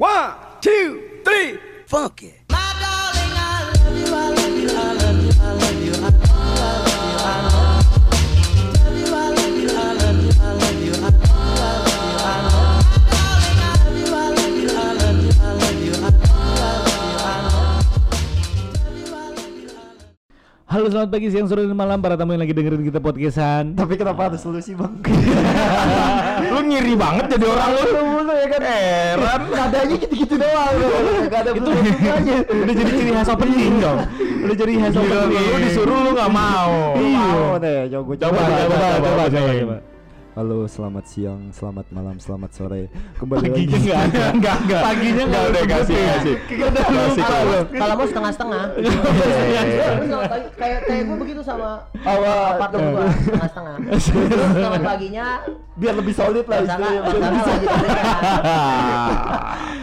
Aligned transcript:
One, 0.00 0.32
two, 0.60 1.02
three, 1.24 1.58
funk 1.86 2.22
Halo 20.68 20.84
selamat 20.92 21.08
pagi, 21.08 21.32
siang, 21.32 21.48
sore, 21.48 21.64
dan 21.64 21.72
malam 21.72 21.96
para 21.96 22.12
tamu 22.12 22.36
yang 22.36 22.44
lagi 22.44 22.52
dengerin 22.52 22.84
kita 22.84 23.00
podcastan. 23.00 23.72
Tapi 23.72 23.96
kenapa 23.96 24.28
harus 24.28 24.44
lu 24.44 24.60
sih 24.60 24.76
bang? 24.76 24.92
lu 26.52 26.60
ngiri 26.60 26.92
banget 26.92 27.24
jadi 27.32 27.46
orang 27.48 27.70
lu. 27.72 27.82
Mulu 28.04 28.32
ya 28.36 28.46
kan? 28.52 28.60
Heran. 28.60 29.40
Nadanya 29.56 29.96
gitu-gitu 29.96 30.34
doang 30.36 30.74
Gak 31.32 31.40
ada 31.40 31.50
Itu 31.56 31.72
bentuknya. 31.72 32.36
udah 32.44 32.74
jadi 32.76 32.90
ciri 32.92 33.10
khas 33.16 33.28
opening 33.32 33.76
dong. 33.80 33.98
Udah 34.44 34.56
jadi 34.60 34.72
khas 34.76 34.94
opening. 35.00 35.44
lu 35.48 35.58
disuruh 35.64 35.98
lu 36.04 36.10
gak 36.12 36.30
mau. 36.36 36.72
Mau 37.00 37.56
deh, 37.56 37.78
coba 37.88 38.02
gue 38.04 38.16
Coba, 38.20 38.40
coba, 38.44 38.76
coba, 38.76 39.24
coba, 39.24 39.52
coba. 39.56 39.76
Halo, 40.38 40.70
selamat 40.70 41.02
siang, 41.02 41.50
selamat 41.50 41.90
malam, 41.90 42.14
selamat 42.22 42.54
sore. 42.54 42.86
Kembali 43.18 43.50
Paginya 43.50 43.74
lagi. 43.74 43.82
nggak 43.90 43.98
ada 44.06 44.22
enggak 44.30 44.56
enggak 44.62 44.82
Paginya 44.86 45.24
nggak 45.26 45.42
udah 45.42 45.50
ada 45.50 45.62
kasih 45.66 45.98
kasih 45.98 46.34
kasih 46.46 47.24
Kalau 47.26 47.58
kalau 47.74 47.94
mau 47.98 48.06
setengah-setengah. 48.06 48.64
Iya, 49.50 49.62
Kayak 50.54 50.78
kayak 50.86 51.02
gue 51.10 51.16
begitu 51.26 51.42
sama 51.42 51.82
Awal 52.06 52.54
partner 52.54 52.78
gue 52.86 53.06
setengah-setengah. 53.26 53.76
Selamat 54.62 54.82
paginya. 54.86 55.42
Biar 55.74 55.94
lebih 55.98 56.14
solid 56.14 56.46
lah 56.46 56.58
istilahnya 56.62 57.02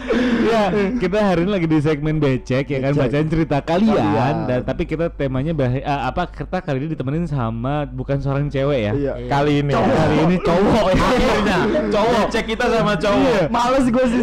ya 0.46 0.62
kita 1.02 1.18
hari 1.18 1.40
ini 1.44 1.50
lagi 1.50 1.66
di 1.66 1.78
segmen 1.82 2.16
becek 2.22 2.64
ya 2.70 2.78
kan? 2.78 2.92
Becek. 2.94 3.02
bacain 3.02 3.28
cerita 3.28 3.58
kalian. 3.62 3.96
Kalian. 3.96 4.34
dan 4.46 4.60
tapi 4.62 4.82
kita 4.86 5.10
temanya 5.10 5.52
bah 5.52 5.70
eh, 5.70 5.82
apa 5.82 6.30
kita 6.30 6.58
kali 6.62 6.76
ini 6.86 6.88
ditemenin 6.94 7.26
sama 7.26 7.84
bukan 7.86 8.22
seorang 8.22 8.46
cewek 8.46 8.80
ya? 8.90 8.92
Iya. 8.94 9.12
Kali 9.26 9.52
ini. 9.60 9.72
Cowok. 9.74 9.94
kali 9.96 10.16
ini 10.22 10.36
cowok 10.40 10.86
ya. 10.86 11.04
Akhirnya. 11.06 11.58
Cowok. 11.90 12.26
Cek 12.30 12.44
kita 12.46 12.64
sama 12.70 12.94
cowok. 12.94 13.44
Males 13.50 13.86
gue 13.90 14.04
sih. 14.06 14.20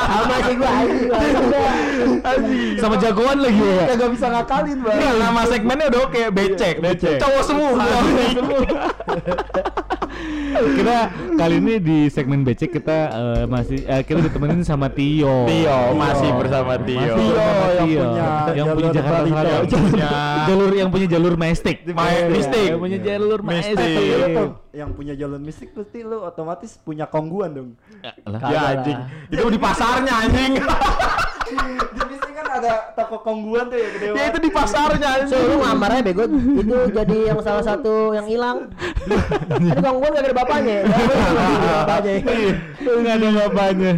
Sama 0.00 0.36
sih 0.44 0.54
gue 0.56 0.70
sama 2.80 2.94
jagoan 2.96 3.38
lagi 3.40 3.60
ya? 3.60 3.84
Kagak 3.94 4.10
bisa 4.16 4.26
ngakalin 4.32 4.78
bang. 4.82 4.96
Nah, 4.98 5.14
nama 5.18 5.40
segmennya 5.48 5.86
udah 5.92 6.00
oke 6.08 6.22
becek. 6.32 6.74
Becek. 6.80 7.18
cowok 7.20 7.42
semua. 7.44 7.70
Kita 10.50 10.96
kali 11.38 11.56
ini 11.62 11.74
di 11.80 11.98
segmen 12.10 12.42
becek 12.42 12.74
kita 12.74 12.98
eh, 13.10 13.44
masih 13.46 13.86
eh, 13.86 14.02
kita 14.04 14.20
ditemenin 14.26 14.66
sama 14.70 14.86
Tio. 14.94 15.36
Tio 15.50 15.78
masih 15.98 16.30
bersama 16.38 16.74
Tio. 16.78 17.02
Masih 17.02 17.26
bersama 17.26 17.66
yang 17.66 17.86
Tio. 17.86 18.00
punya 18.00 18.26
yang 18.54 18.66
punya 18.70 18.88
jalur 18.88 18.94
Jakarta 18.94 19.20
Selatan. 19.26 19.50
Yang 19.50 19.82
punya- 19.90 20.14
jalur 20.50 20.70
yang 20.70 20.88
punya 20.88 21.06
jalur 21.10 21.34
Majestic 21.34 21.76
Ma- 21.90 22.28
Mistik. 22.30 22.68
yang 22.70 22.80
punya 22.80 22.98
jalur 23.02 23.38
Mistik. 23.42 23.76
Majestic 23.76 24.50
yang 24.70 24.94
punya 24.94 25.18
jalur 25.18 25.42
mistik 25.42 25.74
pasti 25.74 26.06
lu 26.06 26.22
otomatis 26.22 26.78
punya 26.78 27.10
kongguan 27.10 27.50
dong. 27.50 27.70
Lah. 28.22 28.38
ya 28.46 28.60
anjing. 28.70 28.98
itu 29.26 29.46
di 29.50 29.58
pasarnya 29.58 30.14
anjing. 30.26 30.52
Di 31.50 31.58
mistik 32.06 32.30
kan 32.30 32.46
ada 32.46 32.94
toko 32.94 33.26
kongguan 33.26 33.66
tuh 33.66 33.74
ya 33.74 33.90
gede 33.90 34.06
ya 34.14 34.22
itu 34.30 34.38
di 34.38 34.50
pasarnya 34.54 35.26
So 35.26 35.34
anjing 35.34 35.50
lu 35.50 35.56
ngamar 35.58 35.98
aja 35.98 36.02
bego 36.06 36.24
itu 36.30 36.78
jadi 36.94 37.18
yang 37.34 37.42
salah 37.42 37.64
satu 37.66 38.14
yang 38.14 38.30
hilang. 38.30 38.70
Tadi 39.50 39.66
bang 39.74 39.96
gue 39.98 40.08
gak 40.14 40.22
ada 40.22 40.30
bapaknya. 40.30 40.78
Gak 43.02 43.14
ada 43.18 43.28
bapaknya. 43.42 43.92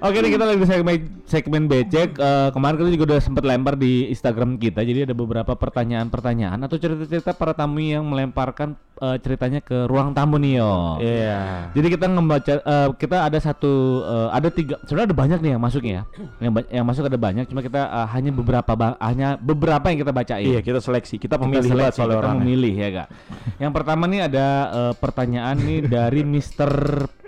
Oke 0.00 0.16
nih 0.16 0.30
kita 0.32 0.44
lagi 0.46 0.58
di 0.62 0.68
segmen 0.68 0.96
segmen 1.26 1.62
becek 1.66 2.10
Eh, 2.14 2.48
kemarin 2.54 2.76
kita 2.78 2.90
juga 2.94 3.04
udah 3.12 3.20
sempat 3.20 3.42
lempar 3.42 3.74
di 3.74 4.06
Instagram 4.08 4.54
kita 4.56 4.86
jadi 4.86 5.10
ada 5.10 5.14
beberapa 5.16 5.58
pertanyaan-pertanyaan 5.58 6.62
atau 6.62 6.78
cerita-cerita 6.78 7.34
para 7.34 7.50
tamu 7.50 7.82
yang 7.82 8.06
melemparkan 8.06 8.78
eh, 9.00 9.16
ceritanya 9.18 9.58
ke 9.58 9.90
ruang 9.90 10.14
tamu 10.14 10.38
nih 10.38 10.62
yo 10.62 11.02
iya 11.02 11.66
jadi 11.74 11.98
kita 11.98 12.06
ngebaca 12.06 12.54
eh, 12.62 12.88
kita 12.94 13.16
ada 13.26 13.38
satu 13.42 13.72
eh, 14.06 14.28
ada 14.30 14.48
tiga 14.52 14.78
sebenarnya 14.86 15.08
ada 15.10 15.18
banyak 15.18 15.38
nih 15.42 15.50
yang 15.58 15.62
masuk 15.62 15.82
ya 15.82 16.02
yang 16.38 16.52
yang 16.70 16.86
masuk 16.86 17.10
ada 17.10 17.18
banyak 17.18 17.44
cuma 17.50 17.60
kita 17.64 17.80
eh, 17.82 18.06
hanya 18.14 18.30
beberapa 18.30 18.72
hanya 19.02 19.28
beberapa 19.40 19.90
yang 19.90 19.98
kita 20.06 20.12
bacain 20.14 20.46
iya 20.46 20.60
kita 20.62 20.78
seleksi 20.78 21.18
kita 21.18 21.34
Kita 21.34 21.42
pemilih 21.42 21.70
banget 21.72 21.96
seleksi, 21.96 21.98
soal 21.98 22.10
kita 22.12 22.20
orangnya 22.20 22.40
memilih 22.44 22.74
ya 22.76 22.88
kak. 22.92 23.08
Yang 23.56 23.72
pertama 23.72 24.04
nih 24.06 24.20
ada 24.28 24.46
eh, 24.68 24.92
pertanyaan 25.00 25.56
nih 25.58 25.80
dari 25.88 26.20
Mr. 26.32 26.72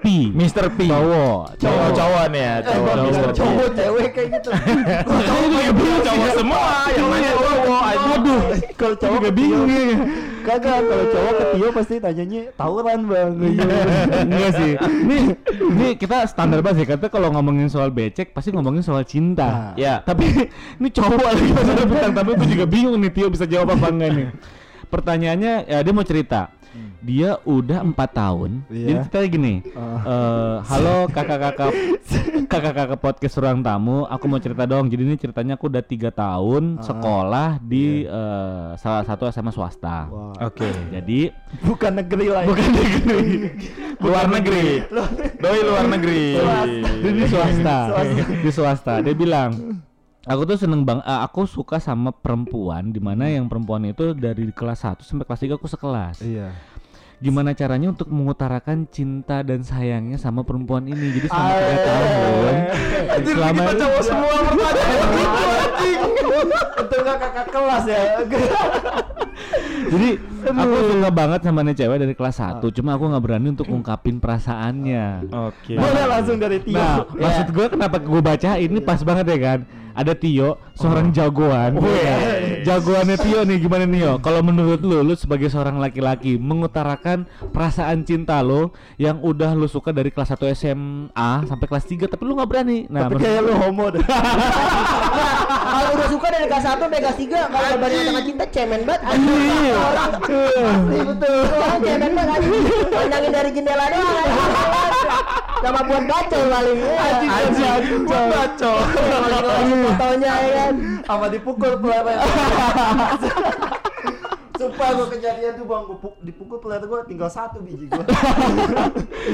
P. 0.05 0.29
Mr. 0.37 0.69
P 0.77 0.85
Cowok, 0.85 1.57
cowok 1.57 1.89
cowok 1.97 2.25
nih 2.29 2.43
ya 2.45 2.54
cowok 2.63 2.95
cowok. 2.95 3.25
P 3.25 3.35
Cowok 3.35 3.69
cewek 3.75 4.09
kayak 4.15 4.29
gitu 4.39 4.51
cowok 5.29 5.99
cowok 6.05 6.31
semua 6.37 6.63
yang 6.93 7.07
nanya 7.11 7.31
cowok 7.35 7.83
aduh 8.15 8.43
Kalau 8.75 8.95
cowok 8.99 9.19
Juga 9.25 9.31
bingung 9.31 9.71
ya. 9.71 9.97
Kagak, 10.45 10.79
kalau 10.85 11.05
cowok 11.09 11.33
ke 11.33 11.45
Tio 11.57 11.69
pasti 11.73 11.95
tanyanya 11.97 12.43
tawuran 12.53 13.01
bang 13.09 13.33
Enggak 14.29 14.51
sih. 14.61 14.73
Ini 14.77 15.17
ini 15.57 15.89
kita 15.97 16.29
standar 16.29 16.61
banget 16.61 16.85
sih 16.85 16.87
kata 16.93 17.07
kalau 17.09 17.33
ngomongin 17.33 17.73
soal 17.73 17.89
becek 17.89 18.37
pasti 18.37 18.53
ngomongin 18.53 18.85
soal 18.85 19.03
cinta. 19.09 19.73
Ya 19.75 20.05
Tapi 20.05 20.27
ini 20.83 20.89
cowok 20.91 21.23
lagi 21.23 21.49
pas 21.51 21.65
ada 21.65 21.85
bintang 21.89 22.13
tamu 22.13 22.37
gue 22.37 22.49
juga 22.51 22.67
bingung 22.69 22.99
nih 23.01 23.11
Tio 23.11 23.33
bisa 23.33 23.49
jawab 23.49 23.73
apa 23.73 23.89
enggak 23.89 24.11
nih. 24.13 24.29
Pertanyaannya 24.85 25.55
ya 25.67 25.79
dia 25.83 25.93
mau 25.97 26.07
cerita. 26.07 26.54
Dia 27.05 27.37
udah 27.45 27.85
empat 27.85 28.17
tahun. 28.17 28.65
Iya. 28.73 28.87
Jadi 28.89 28.99
ceritanya 29.05 29.29
gini. 29.29 29.55
Oh. 29.77 29.99
eh, 30.01 30.57
halo 30.65 30.97
kakak-kakak 31.13 31.71
kakak-kakak 32.49 32.99
podcast 32.99 33.37
ruang 33.37 33.61
tamu. 33.61 34.09
Aku 34.09 34.25
mau 34.25 34.41
cerita 34.41 34.65
dong. 34.65 34.89
Jadi 34.89 35.03
ini 35.05 35.17
ceritanya 35.21 35.61
aku 35.61 35.69
udah 35.69 35.85
tiga 35.85 36.09
tahun 36.09 36.81
sekolah 36.81 37.61
di 37.61 38.09
eh, 38.09 38.69
salah 38.81 39.05
satu 39.05 39.29
SMA 39.29 39.53
swasta. 39.53 40.09
Wah, 40.09 40.33
oke 40.49 40.65
Jadi 40.91 41.29
bukan 41.61 41.93
negeri 42.01 42.27
lah 42.33 42.43
ya. 42.45 42.49
bukan 42.49 42.69
negeri, 42.73 43.23
luar 44.05 44.27
negeri 44.33 44.67
doi 45.45 45.61
luar 45.61 45.85
negeri 45.87 46.25
Dia 47.05 47.13
di 47.13 47.25
swasta. 47.29 47.77
Swasta. 47.93 48.23
di 48.41 48.51
swasta. 48.51 48.93
Dia 49.05 49.13
bilang, 49.13 49.51
aku 50.25 50.43
tuh 50.49 50.57
seneng 50.57 50.89
bang, 50.89 51.05
eh, 51.05 51.21
aku 51.21 51.45
suka 51.45 51.77
sama 51.77 52.17
perempuan, 52.17 52.89
di 52.89 53.01
mana 53.01 53.29
yang 53.29 53.45
perempuan 53.45 53.85
itu 53.85 54.17
dari 54.17 54.49
kelas 54.51 54.89
1 54.89 55.05
sampai 55.05 55.25
kelas 55.29 55.41
3 55.45 55.57
aku 55.61 55.69
sekelas. 55.69 56.17
Iya. 56.25 56.49
Gimana 57.19 57.51
caranya 57.53 57.89
untuk 57.89 58.09
mengutarakan 58.09 58.87
cinta 58.89 59.41
dan 59.41 59.63
sayangnya 59.63 60.17
sama 60.17 60.43
perempuan 60.43 60.85
ini? 60.85 61.15
Jadi 61.15 61.27
selama 61.27 61.53
tiga 61.55 61.77
tahun, 61.81 62.55
selama 63.25 63.63
kita 63.63 63.75
cowok 63.77 64.03
semua 64.03 64.37
pertanyaan 64.45 66.09
Itu 66.75 66.97
nggak 66.97 67.19
kakak 67.19 67.47
kelas 67.49 67.85
ya. 67.87 68.03
jadi 69.85 70.09
aku 70.45 70.75
suka 70.91 71.11
banget 71.11 71.41
sama 71.45 71.61
nih 71.63 71.77
cewek 71.77 71.99
dari 72.01 72.15
kelas 72.17 72.37
1 72.41 72.77
Cuma 72.77 72.97
aku 72.97 73.05
nggak 73.07 73.23
berani 73.23 73.49
untuk 73.53 73.67
ngungkapin 73.69 74.19
perasaannya. 74.19 75.07
oke 75.31 75.73
Boleh 75.75 76.05
langsung 76.07 76.37
dari 76.37 76.59
Tio. 76.61 76.75
Nah, 76.75 77.07
maksud 77.07 77.47
gue 77.51 77.67
kenapa 77.69 77.97
gue 77.99 78.21
baca 78.21 78.51
ini 78.57 78.79
pas 78.81 79.01
banget 79.01 79.27
ya 79.31 79.39
kan? 79.39 79.59
Ada 79.95 80.13
Tio, 80.19 80.59
seorang 80.75 81.15
jagoan. 81.15 81.79
Oh, 81.79 81.87
Ya. 81.87 82.34
Jagoannya 82.65 83.17
Tio 83.21 83.41
nih 83.45 83.59
gimana 83.61 83.85
nih 83.85 84.01
yo? 84.09 84.13
Kalau 84.25 84.41
menurut 84.41 84.81
lu, 84.81 85.05
lu 85.05 85.15
sebagai 85.15 85.53
seorang 85.53 85.77
laki-laki 85.77 86.41
mengutarakan 86.41 87.29
perasaan 87.53 88.01
cinta 88.09 88.41
lo 88.41 88.73
yang 88.97 89.21
udah 89.21 89.53
lu 89.53 89.69
suka 89.69 89.93
dari 89.93 90.09
kelas 90.09 90.33
1 90.33 90.57
SMA 90.57 91.31
sampai 91.45 91.67
kelas 91.69 91.85
3 91.85 92.09
tapi 92.09 92.23
lu 92.25 92.33
nggak 92.41 92.49
berani. 92.49 92.89
Nah, 92.89 93.07
Tapi 93.07 93.21
kayak 93.21 93.41
lu 93.45 93.53
homo 93.53 93.93
deh. 93.93 94.01
Kalau 95.75 95.91
udah 95.91 96.07
suka 96.07 96.27
dari 96.31 96.47
kelas 96.47 96.65
1 96.65 96.79
sampai 96.79 97.01
kelas 97.03 97.19
3 97.19 97.51
kalau 97.51 97.67
lebaran 97.67 98.07
tengah 98.07 98.25
cinta 98.25 98.45
cemen 98.47 98.81
banget. 98.87 99.01
Iya. 99.11 99.77
Asli 100.55 100.99
betul. 101.03 101.39
Orang 101.51 101.81
cemen 101.83 102.11
banget 102.15 102.31
anjing. 102.31 102.65
Pandangin 102.87 103.31
dari 103.33 103.51
jendela 103.51 103.85
doang. 103.91 104.07
anjing. 104.15 104.53
Sama 105.59 105.81
buat 105.83 106.05
bacol 106.05 106.43
paling. 106.47 106.79
Anjing, 106.79 107.31
Anjing. 107.33 107.67
anjing, 107.67 108.03
buat 108.07 108.51
Kalau 108.55 109.39
fotonya 109.83 110.33
ya 110.39 110.51
kan. 110.55 110.75
Sama 111.03 111.27
dipukul 111.27 111.73
pelatih. 111.83 112.17
Sumpah 114.55 114.89
gua 114.95 115.07
kejadian 115.11 115.53
tuh 115.59 115.67
bang, 115.67 115.83
gua 115.83 115.99
pu- 115.99 116.19
dipukul 116.23 116.59
pelatih 116.63 116.87
gua 116.87 117.03
tinggal 117.03 117.27
satu 117.27 117.59
biji 117.59 117.91
gua. 117.91 118.07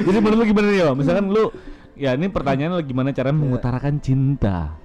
Jadi 0.08 0.16
menurut 0.16 0.38
lu 0.40 0.44
gimana 0.48 0.66
nih 0.72 0.81
yo? 0.81 0.88
Misalkan 0.96 1.28
lu 1.28 1.52
ya 1.93 2.16
ini 2.16 2.32
pertanyaan 2.32 2.81
lu 2.81 2.82
gimana 2.82 3.12
cara 3.12 3.28
mengutarakan 3.28 4.00
cinta? 4.00 4.80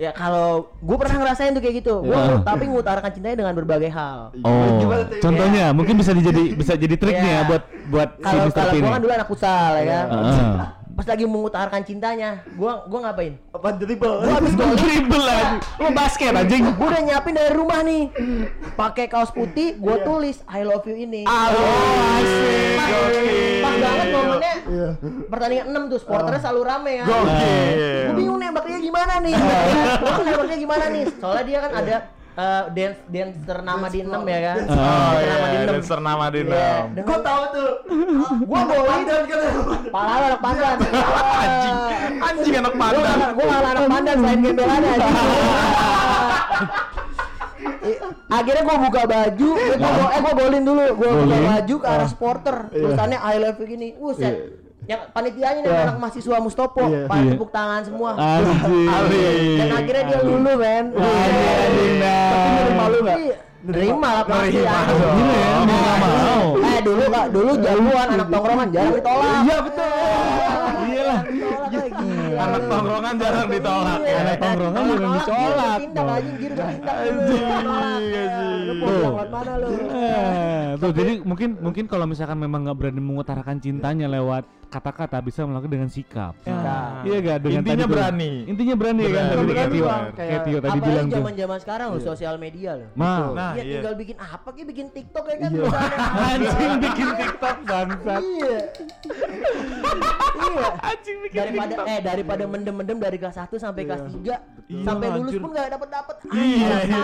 Ya 0.00 0.16
kalau 0.16 0.72
gue 0.80 0.96
pernah 0.96 1.12
ngerasain 1.20 1.52
tuh 1.52 1.60
kayak 1.60 1.84
gitu, 1.84 2.00
gue 2.00 2.16
Ya. 2.16 2.40
tapi 2.40 2.64
mengutarakan 2.64 3.12
cintanya 3.12 3.36
dengan 3.36 3.52
berbagai 3.52 3.92
hal. 3.92 4.32
Oh, 4.40 4.80
Gimana 4.80 5.04
tuh? 5.04 5.20
contohnya 5.20 5.76
mungkin 5.76 6.00
bisa 6.00 6.16
dijadi 6.16 6.56
bisa 6.56 6.72
jadi 6.72 6.96
trik 6.96 7.12
nih 7.14 7.28
ya 7.28 7.34
Iya. 7.36 7.40
buat 7.44 7.62
buat 7.92 8.08
si 8.16 8.24
Kalau 8.24 8.42
Mr. 8.42 8.56
kalau 8.56 8.72
gue 8.72 8.88
kan 8.88 9.02
dulu 9.04 9.12
anak 9.12 9.28
futsal 9.28 9.70
ya 9.76 9.84
kan. 9.84 10.04
Heeh. 10.08 10.79
Pas 10.90 11.06
lagi 11.06 11.24
mengutarakan 11.24 11.80
cintanya, 11.80 12.44
gue 12.46 12.72
gua 12.84 12.98
ngapain? 13.02 13.38
Apa 13.50 13.72
dribble? 13.72 14.20
Gue 14.20 14.32
habis 14.32 14.52
golin, 14.52 14.76
Dribble 14.76 15.24
aja. 15.24 15.56
Lu 15.78 15.88
basket 15.90 16.30
anjing. 16.30 16.62
gue 16.66 16.86
udah 16.86 17.00
nyiapin 17.00 17.32
dari 17.32 17.52
rumah 17.52 17.80
nih, 17.80 18.12
pakai 18.74 19.06
kaos 19.06 19.30
putih, 19.30 19.76
gue 19.76 19.96
tulis 20.02 20.44
I 20.46 20.60
love 20.60 20.84
you 20.84 20.96
ini. 20.96 21.24
Ah, 21.24 21.48
asik. 22.16 22.76
Pas, 22.76 22.90
pas 23.60 23.74
banget 23.76 24.06
momennya 24.10 24.54
Iya. 24.70 24.88
pertandingan 25.26 25.66
6 25.68 25.90
tuh, 25.90 25.98
supporternya 25.98 26.40
selalu 26.40 26.60
rame 26.62 26.92
ya. 26.94 27.04
Gokil. 27.04 28.14
nih 29.20 29.34
lu 29.36 29.42
tuh 30.16 30.24
nembaknya 30.24 30.56
gimana 30.56 30.84
nih 30.88 31.04
soalnya 31.16 31.44
dia 31.44 31.58
kan 31.60 31.72
ada 31.76 31.96
eh, 32.32 32.64
dance 32.70 33.00
dance 33.06 33.36
ternama 33.42 33.86
di 33.86 33.98
enam 34.00 34.22
ya 34.24 34.38
kan? 34.40 34.56
Oh, 34.60 34.70
Oh 34.70 35.10
Dance 35.10 35.20
iya, 35.20 35.20
ternama 35.20 35.46
di 35.46 35.56
enam. 35.56 35.68
dancer 35.72 36.00
nama 36.00 36.24
di 36.26 36.38
Iya, 36.38 36.46
enam. 36.46 36.84
dan 36.90 37.02
Gua 37.02 37.18
tahu 37.20 37.42
tuh. 37.50 37.70
gua 38.42 38.60
golin 38.64 39.00
Dan 39.02 39.22
kan. 39.24 39.40
pala 39.88 40.12
anak 40.20 40.40
pandan. 40.40 40.76
Anjing, 41.40 41.76
anjing 42.20 42.54
anak 42.56 42.74
pandan. 42.74 43.04
gua 43.32 43.44
nggak 43.44 43.62
anak 43.66 43.84
pandan 43.86 44.16
selain 44.16 44.40
gembelannya 44.40 44.92
Akhirnya 48.30 48.62
gua 48.62 48.76
buka 48.78 49.02
baju, 49.04 49.48
gua, 49.50 49.76
gua- 49.76 50.12
eh 50.12 50.20
gua 50.20 50.34
golin 50.34 50.62
dulu, 50.62 50.82
gua 50.94 51.10
buka 51.18 51.36
baju 51.42 51.74
ke 51.76 51.86
arah 51.88 52.08
supporter, 52.08 52.56
tulisannya 52.70 53.18
I 53.18 53.36
love 53.36 53.58
you 53.58 53.66
gini. 53.66 53.88
Yang 54.88 55.00
panitianya 55.12 55.60
nih 55.60 55.70
anak 55.86 55.96
mahasiswa 56.00 56.36
Mustopo, 56.40 56.82
Iya. 56.82 57.04
pada 57.04 57.20
Iya. 57.20 57.30
tepuk 57.36 57.50
tangan 57.52 57.82
semua. 57.84 58.10
Anjing. 58.16 59.58
Dan 59.60 59.68
akhirnya 59.76 60.04
dia 60.08 60.20
lulu, 60.24 60.52
men. 60.56 60.84
Anjing, 60.96 61.92
nah. 62.00 62.30
Tapi 62.30 62.48
nerima 62.56 62.84
lu 62.88 62.98
nggak? 63.04 63.18
Iya. 63.20 63.36
Nerima 63.60 64.08
lah 64.08 64.24
pasti 64.24 64.56
Nerima 64.56 64.72
ya, 65.36 65.52
mau 65.68 65.76
nggak 65.84 65.96
mau. 66.00 66.44
Eh 66.64 66.78
dulu 66.80 67.04
kak, 67.12 67.26
dulu 67.28 67.50
jagoan 67.60 68.08
anak 68.08 68.28
tongkrongan 68.32 68.68
jarang 68.72 68.94
ditolak. 68.96 69.28
Iya 69.44 69.56
betul. 69.60 69.92
Iya 70.80 71.02
lah. 71.04 71.20
Ditolak 71.28 71.70
lagi. 71.76 72.08
Anak 72.40 72.62
tongkrongan 72.72 73.14
jarang 73.20 73.48
ditolak. 73.52 73.98
Iya. 74.00 74.16
Anak 74.16 74.36
tongkrongan 74.40 74.82
jarang 74.88 75.12
ditolak, 75.12 75.76
Tindak 75.76 76.06
anjing 76.08 76.36
tindak. 76.40 76.72
Lu 78.80 80.76
tuh 80.80 80.90
jadi 80.96 81.12
mungkin 81.20 81.48
mungkin 81.60 81.84
kalau 81.84 82.08
misalkan 82.08 82.38
memang 82.40 82.64
nggak 82.64 82.76
berani 82.80 83.02
mengutarakan 83.04 83.60
cintanya 83.60 84.08
lewat 84.08 84.48
kata-kata 84.70 85.18
bisa 85.18 85.42
melakukan 85.42 85.72
dengan 85.72 85.90
sikap. 85.90 86.32
Sikap. 86.40 87.02
Iya 87.02 87.16
gak 87.20 87.38
dengan 87.40 87.60
Intinya 87.60 87.74
tadi 87.74 87.82
tuh. 87.82 87.90
berani. 87.90 88.32
Intinya 88.46 88.74
berani 88.74 89.02
kan 89.02 89.10
Berani. 89.10 89.26
kayak 89.26 89.50
Berani, 89.50 89.74
Tio, 89.74 89.84
Bang. 89.84 90.00
kayak 90.00 90.14
Kayak- 90.14 90.44
Tio 90.46 90.56
tadi 90.56 90.70
Apalagi 90.70 90.86
bilang 90.88 91.04
tuh. 91.04 91.16
zaman-zaman 91.16 91.58
sekarang 91.58 91.86
lu 91.90 92.00
sosial 92.00 92.34
media 92.36 92.70
lu. 92.72 92.86
Ma, 92.94 93.10
Nah, 93.30 93.50
Iya 93.50 93.60
iya. 93.60 93.72
tinggal 93.76 93.94
bikin 93.94 94.16
apa 94.16 94.48
kayak 94.48 94.68
bikin 94.68 94.86
TikTok 94.88 95.24
ya 95.26 95.36
kan 95.36 95.50
Iya. 95.50 95.66
anjing 96.30 96.72
bikin 96.80 97.08
TikTok 97.12 97.56
bangsat. 97.60 98.22
Iya. 98.22 98.56
Iya. 100.40 100.66
Anjing 100.80 101.16
bikin 101.20 101.38
Daripada 101.40 101.72
TikTok. 101.72 101.86
eh 101.86 102.00
daripada 102.00 102.44
mendem-mendem 102.46 102.96
dari 102.96 103.16
kelas 103.18 103.36
1 103.36 103.56
sampai 103.56 103.82
kelas 103.84 104.02
3 104.06 104.38
Iya, 104.70 104.84
sampai 104.84 105.06
lulus 105.10 105.28
anjir. 105.28 105.40
pun 105.40 105.50
gak 105.52 105.66
dapet-dapet. 105.68 106.14
Iya, 106.30 106.76
iya. 106.86 107.02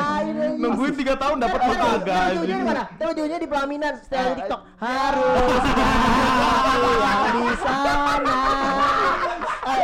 Nungguin 0.56 0.94
3 0.94 1.14
tahun 1.16 1.36
dapat 1.40 1.58
apa 1.58 1.74
kagak? 1.74 2.22
ujungnya 2.32 2.56
di 2.56 2.64
mana? 2.64 2.82
Ujungnya 3.02 3.38
di 3.38 3.48
pelaminan 3.48 3.92
setelah 3.98 4.24
di 4.24 4.34
TikTok. 4.38 4.60
Harus 4.76 5.62
sana. 7.58 8.38
Eh, 9.66 9.82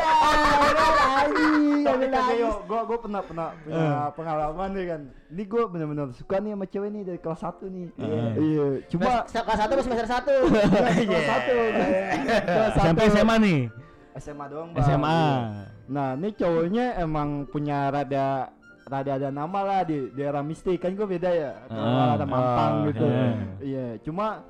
eh, 0.63 2.11
lagi. 2.13 2.45
gua 2.65 2.81
gua 2.85 2.99
pernah 2.99 3.21
pernah 3.21 3.49
punya 3.59 3.89
pengalaman 4.13 4.69
nih 4.73 4.85
kan. 4.87 5.01
Ini 5.29 5.43
gua 5.45 5.63
benar-benar 5.67 6.07
suka 6.13 6.37
nih 6.39 6.51
sama 6.53 6.67
cewek 6.67 6.91
nih 6.91 7.03
dari 7.05 7.19
kelas 7.19 7.41
1 7.41 7.67
nih. 7.69 7.87
Iya, 8.37 8.67
cuma 8.89 9.05
Kelas 9.25 9.33
kelas 9.35 9.59
1 9.61 9.85
semester 9.85 10.07
1. 10.07 10.23
kelas 11.11 11.27
1. 11.27 12.47
Kelas 12.47 12.73
Sampai 12.77 13.07
1. 13.07 13.13
SMA 13.13 13.37
nih. 13.39 13.61
SMA 14.13 14.45
doang, 14.47 14.69
Bang. 14.71 14.85
SMA. 14.85 15.09
Iya. 15.09 15.65
Nah, 15.89 16.09
ini 16.15 16.29
cowoknya 16.33 16.87
emang 16.97 17.29
punya 17.49 17.89
rada 17.89 18.53
rada 18.83 19.13
ada 19.15 19.31
nama 19.31 19.61
lah 19.63 19.81
di 19.83 20.11
daerah 20.13 20.43
mistik 20.43 20.77
kan 20.77 20.93
gue 20.93 21.07
beda 21.07 21.31
ya 21.31 21.53
kalau 21.65 21.87
Ah. 21.87 22.13
ada 22.13 22.27
mampang 22.27 22.73
Ah, 22.75 22.85
gitu 22.91 23.05
iya. 23.07 23.29
iya 23.63 23.87
cuma 24.03 24.43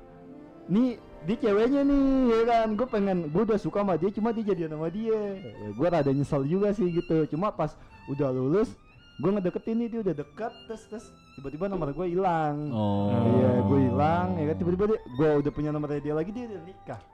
nih 0.65 0.97
di 1.23 1.35
ceweknya 1.35 1.81
nih 1.81 2.03
ya 2.27 2.39
kan 2.45 2.67
gue 2.73 2.83
pengen 2.85 3.17
gue 3.27 3.43
udah 3.43 3.55
suka 3.55 3.79
sama 3.79 3.95
dia 3.95 4.09
cuma 4.09 4.29
dia 4.29 4.43
jadian 4.45 4.71
sama 4.71 4.87
dia 4.87 5.15
ya, 5.33 5.69
gue 5.71 5.87
rada 5.87 6.11
nyesel 6.11 6.43
juga 6.43 6.71
sih 6.71 6.87
gitu 6.89 7.23
cuma 7.27 7.47
pas 7.49 7.71
udah 8.05 8.27
lulus 8.29 8.75
gue 9.13 9.29
ngedeketin 9.29 9.77
nih 9.77 9.87
dia 9.87 9.99
udah 10.01 10.15
deket 10.17 10.51
terus 10.65 10.83
terus 10.89 11.05
tiba-tiba 11.33 11.69
nomor 11.69 11.89
gue 11.89 12.07
hilang 12.09 12.73
Oh. 12.73 13.07
Iya, 13.13 13.49
gue 13.63 13.79
hilang 13.87 14.27
ya 14.35 14.45
kan 14.49 14.55
tiba-tiba 14.57 14.83
dia 14.89 14.99
gue 14.99 15.29
udah 15.39 15.51
punya 15.53 15.69
nomornya 15.69 16.01
dia 16.01 16.13
lagi 16.13 16.29
dia 16.29 16.43
udah 16.45 16.61
nikah. 16.61 16.99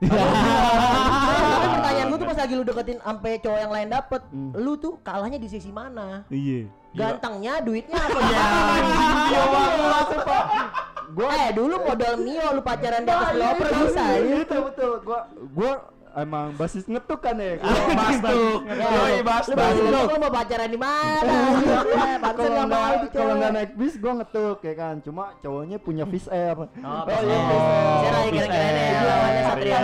Tapi 1.52 1.66
pertanyaan 1.70 2.08
lu 2.08 2.16
tuh 2.16 2.26
pas 2.26 2.38
lagi 2.40 2.54
lu 2.56 2.64
deketin 2.64 2.98
sampai 2.98 3.32
cowok 3.38 3.60
yang 3.60 3.70
lain 3.70 3.88
dapet, 3.90 4.22
Hmm. 4.30 4.50
lu 4.56 4.72
tuh 4.74 4.96
kalahnya 5.00 5.36
di 5.36 5.46
sisi 5.46 5.70
mana? 5.70 6.24
Iya. 6.26 6.66
Gantengnya, 6.90 7.60
duitnya 7.60 8.00
apa 8.00 8.18
ya? 8.32 8.42
Iya. 11.10 11.16
Gua 11.18 11.30
eh 11.34 11.50
dulu 11.50 11.74
modal 11.82 12.14
Mio 12.22 12.46
lu 12.54 12.62
pacaran 12.62 13.02
di 13.02 13.10
atas 13.10 13.30
developer 13.34 13.66
Iya, 13.66 13.78
bisa 13.82 14.04
ya. 14.06 14.36
Itu 14.46 14.58
betul. 14.70 14.92
Gua 15.02 15.20
gua 15.50 15.72
emang 16.10 16.54
basis 16.58 16.84
ngetuk 16.90 17.20
kan 17.22 17.38
ya. 17.38 17.58
Bastuk. 17.98 18.58
Yoi, 18.66 19.22
bastuk. 19.22 19.54
basis 19.58 19.82
lu 19.82 20.00
lu 20.06 20.16
mau 20.18 20.30
pacaran 20.30 20.68
di 20.70 20.78
mana? 20.78 21.34
Ya, 21.60 22.18
Kalau 22.18 22.50
nggak 22.50 22.66
mau 22.66 22.82
nggak 22.82 23.02
di 23.02 23.08
kalau 23.14 23.34
nggak 23.38 23.52
naik 23.54 23.70
bis 23.74 23.94
gua 23.98 24.12
ngetuk 24.22 24.58
ya 24.62 24.74
kan. 24.78 24.94
Cuma 25.02 25.24
cowoknya 25.42 25.78
punya 25.82 26.04
fish 26.06 26.30
air. 26.30 26.54
Oh, 26.54 26.66
iya, 26.70 26.78
oh, 26.86 27.04
Fish 27.06 27.26
Air. 27.26 27.98
Saya 28.00 28.10
lagi 28.10 28.30
keren-keren 28.30 28.74
ya 28.74 29.00
lawannya 29.02 29.42
Satria 29.42 29.78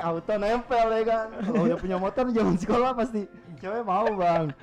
Auto, 0.00 0.34
nempel 0.36 0.86
ya 0.92 1.02
kan. 1.08 1.26
Kalau 1.40 1.62
udah 1.64 1.78
punya 1.80 1.96
motor 1.96 2.24
zaman 2.32 2.56
sekolah 2.56 2.90
pasti 2.96 3.20
cewek 3.60 3.84
mau 3.84 4.08
bang. 4.16 4.44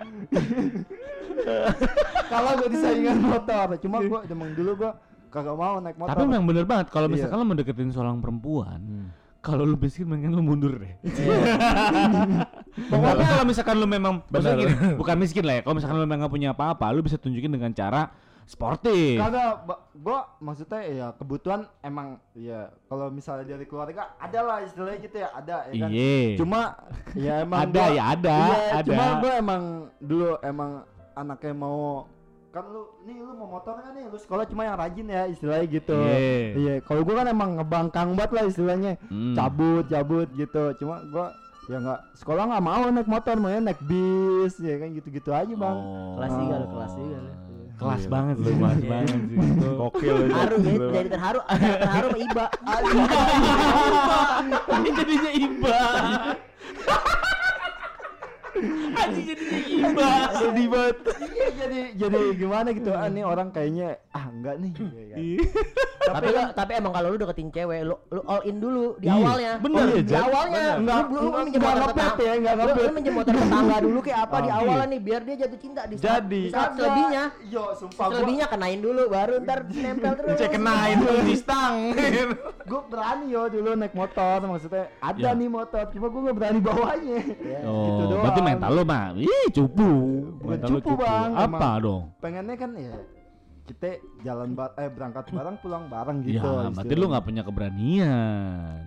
Kalau 2.34 2.52
gue 2.58 2.70
disaingan 2.74 3.22
motor, 3.22 3.78
cuma 3.78 3.98
gua 4.02 4.20
emang 4.26 4.52
dulu 4.58 4.72
gua 4.74 4.92
kagak 5.28 5.54
mau 5.54 5.78
naik 5.78 5.96
motor. 5.96 6.12
Tapi 6.12 6.24
memang 6.24 6.46
bener 6.46 6.64
banget 6.64 6.88
kalau 6.90 7.08
Iya. 7.08 7.14
misalkan 7.16 7.38
lo 7.38 7.46
mau 7.46 7.56
deketin 7.56 7.90
seorang 7.90 8.18
perempuan, 8.18 8.80
kalau 9.40 9.64
lu 9.64 9.76
miskin 9.76 10.06
mendingan 10.06 10.34
lu 10.34 10.44
mundur 10.44 10.76
deh. 10.76 10.94
Pokoknya 12.92 13.26
kalau 13.28 13.46
misalkan 13.46 13.76
lu 13.76 13.88
memang 13.88 14.14
gini, 14.30 14.66
bukan 14.96 15.16
miskin 15.18 15.44
lah 15.44 15.56
ya. 15.56 15.62
Kalau 15.62 15.76
misalkan 15.76 15.96
lu 15.98 16.04
memang 16.04 16.20
nggak 16.22 16.34
punya 16.34 16.50
apa-apa, 16.52 16.86
lu 16.92 17.02
bisa 17.02 17.18
tunjukin 17.18 17.50
dengan 17.50 17.72
cara 17.72 18.12
sportif. 18.44 19.20
Kagak, 19.20 19.66
gua 19.94 20.20
maksudnya 20.40 20.82
ya 20.86 21.08
kebutuhan 21.12 21.68
emang 21.82 22.16
ya 22.32 22.72
kalau 22.86 23.10
misalnya 23.10 23.44
dari 23.46 23.66
keluarga 23.66 24.16
ada 24.16 24.40
lah 24.40 24.58
istilahnya 24.64 25.00
gitu 25.02 25.18
ya 25.20 25.30
ada 25.34 25.56
ya 25.68 25.74
kan. 25.76 25.90
Iya. 25.92 26.22
Cuma 26.38 26.62
ya 27.14 27.34
emang 27.44 27.60
Ada, 27.66 27.76
gua- 27.82 27.92
ya 27.92 28.04
ada, 28.08 28.38
iya, 28.40 28.72
ada. 28.74 28.88
Cuma 28.88 29.04
gua 29.20 29.32
emang 29.36 29.62
dulu 30.00 30.30
emang 30.40 30.72
anaknya 31.12 31.54
mau 31.54 32.08
kan 32.48 32.64
lu 32.72 32.84
nih 33.04 33.20
lu 33.20 33.34
mau 33.36 33.60
motor 33.60 33.78
kan 33.78 33.92
nih 33.94 34.08
lu 34.08 34.18
sekolah 34.18 34.48
cuma 34.48 34.66
yang 34.66 34.78
rajin 34.80 35.08
ya 35.08 35.24
istilahnya 35.28 35.66
gitu. 35.68 35.98
Iya. 36.00 36.18
Iya, 36.56 36.74
kalau 36.88 37.02
gua 37.04 37.16
kan 37.22 37.28
emang 37.28 37.50
ngebangkang 37.60 38.10
banget 38.16 38.32
lah 38.34 38.44
istilahnya. 38.48 38.94
Hmm. 39.12 39.36
Cabut, 39.36 39.86
cabut 39.92 40.28
gitu. 40.34 40.64
Cuma 40.80 41.04
gua 41.12 41.36
ya 41.68 41.78
nggak 41.84 42.00
sekolah 42.16 42.44
nggak 42.48 42.64
mau 42.64 42.84
naik 42.88 43.10
motor, 43.12 43.36
maunya 43.36 43.60
naik 43.60 43.82
bis 43.84 44.56
ya 44.64 44.80
kan 44.80 44.90
gitu-gitu 44.96 45.30
aja, 45.36 45.54
Bang. 45.54 45.78
Oh. 45.78 46.16
Kelas 46.16 46.32
tiga 46.40 46.56
lu, 46.56 46.68
kelas 46.72 46.94
tiga 46.96 47.18
lu. 47.20 47.32
Kelas 47.78 48.04
banget 48.10 48.36
sih, 48.42 48.56
kelas 48.58 48.82
banget 48.90 49.20
sih. 49.22 49.38
itu. 49.38 49.70
Gokil 49.78 50.16
itu. 50.26 50.34
Haru 50.34 50.56
ya, 50.66 50.74
jadi 50.98 51.10
terharu, 51.14 51.40
terharu 51.86 52.08
sama 52.10 52.20
Iba. 52.26 52.46
Ini 54.82 54.90
jadinya 54.98 55.32
iba. 55.38 55.78
Jadinya 58.58 59.36
iba. 59.88 60.10
Sedih 60.34 60.68
banget. 60.68 60.96
Iya, 61.28 61.48
jadi 61.56 61.80
jadi 61.96 62.20
gimana 62.34 62.68
gitu. 62.72 62.92
Ah, 62.92 63.08
nih 63.08 63.24
orang 63.24 63.48
kayaknya 63.50 63.88
ah 64.10 64.26
enggak 64.28 64.56
nih. 64.58 64.72
ya 64.74 65.06
kan. 65.08 65.18
tapi 66.08 66.28
lu, 66.30 66.42
tapi 66.54 66.72
emang 66.74 66.92
kalau 66.92 67.08
lu 67.10 67.18
deketin 67.18 67.50
cewek, 67.50 67.82
lu 67.84 67.96
lu 68.08 68.22
all 68.26 68.42
in 68.42 68.58
dulu 68.58 68.96
di 68.96 69.08
Iya, 69.08 69.16
awalnya. 69.18 69.52
bener, 69.60 69.86
di 69.92 70.02
Jad. 70.04 70.22
awalnya. 70.24 70.66
Bener. 70.78 71.04
Lu, 71.08 71.20
motor 71.28 71.44
ngepet 71.44 71.60
tetangga. 71.60 72.16
ya, 72.18 72.34
nggak 72.38 72.54
Lu, 72.54 72.62
ngepet. 72.64 72.80
lu 72.80 72.92
minjem 72.94 73.14
motor 73.14 73.34
tetangga 73.34 73.76
dulu 73.80 74.00
kayak 74.00 74.20
apa 74.22 74.38
di 74.38 74.48
Ah, 74.48 74.58
awal 74.58 74.80
nih 74.88 75.00
biar 75.00 75.22
dia 75.22 75.36
jatuh 75.38 75.60
cinta 75.60 75.82
di 75.84 75.96
saat, 75.96 76.06
Jadi. 76.24 76.42
di 76.42 76.50
saat 76.50 76.72
selebihnya. 76.74 77.24
Yo, 77.46 77.64
sumpah 77.74 78.06
Selebihnya 78.08 78.46
kenain 78.48 78.80
dulu 78.80 79.02
baru 79.08 79.34
ntar 79.40 79.60
nempel 79.68 80.14
terus. 80.16 80.38
Cek 80.38 80.50
kenain 80.52 80.98
tuh 80.98 81.20
di 81.22 81.36
stang. 81.36 81.76
gue 82.70 82.82
berani 82.86 83.26
yo 83.28 83.48
dulu 83.48 83.70
naik 83.74 83.94
motor 83.94 84.38
maksudnya 84.42 84.92
ada 85.00 85.20
Ya. 85.20 85.32
nih 85.34 85.48
motor 85.48 85.88
cuma 85.88 86.08
gue 86.08 86.22
gak 86.22 86.36
berani 86.36 86.60
bawanya 86.62 87.20
Oh, 87.64 87.84
Gitu 87.86 88.04
doang. 88.06 88.22
berarti 88.22 88.42
mental 88.56 88.72
lu 88.72 88.84
mah, 88.84 89.06
ih 89.18 89.48
cupu. 89.52 89.92
Bukan 90.40 90.52
Mental 90.56 90.70
lu 90.72 90.80
cupu, 90.80 91.04
Bang, 91.04 91.32
Apa 91.36 91.48
emang. 91.48 91.80
dong? 91.84 92.04
pengennya 92.24 92.56
kan 92.56 92.72
ya 92.78 92.96
kita 93.68 94.00
jalan 94.24 94.56
bar 94.56 94.72
eh 94.80 94.88
berangkat 94.88 95.28
bareng 95.28 95.60
pulang 95.60 95.92
bareng 95.92 96.24
Ya, 96.24 96.40
gitu 96.40 96.50
berarti 96.72 96.94
lu 96.96 97.06
nggak 97.12 97.26
punya 97.28 97.44
keberanian. 97.44 98.80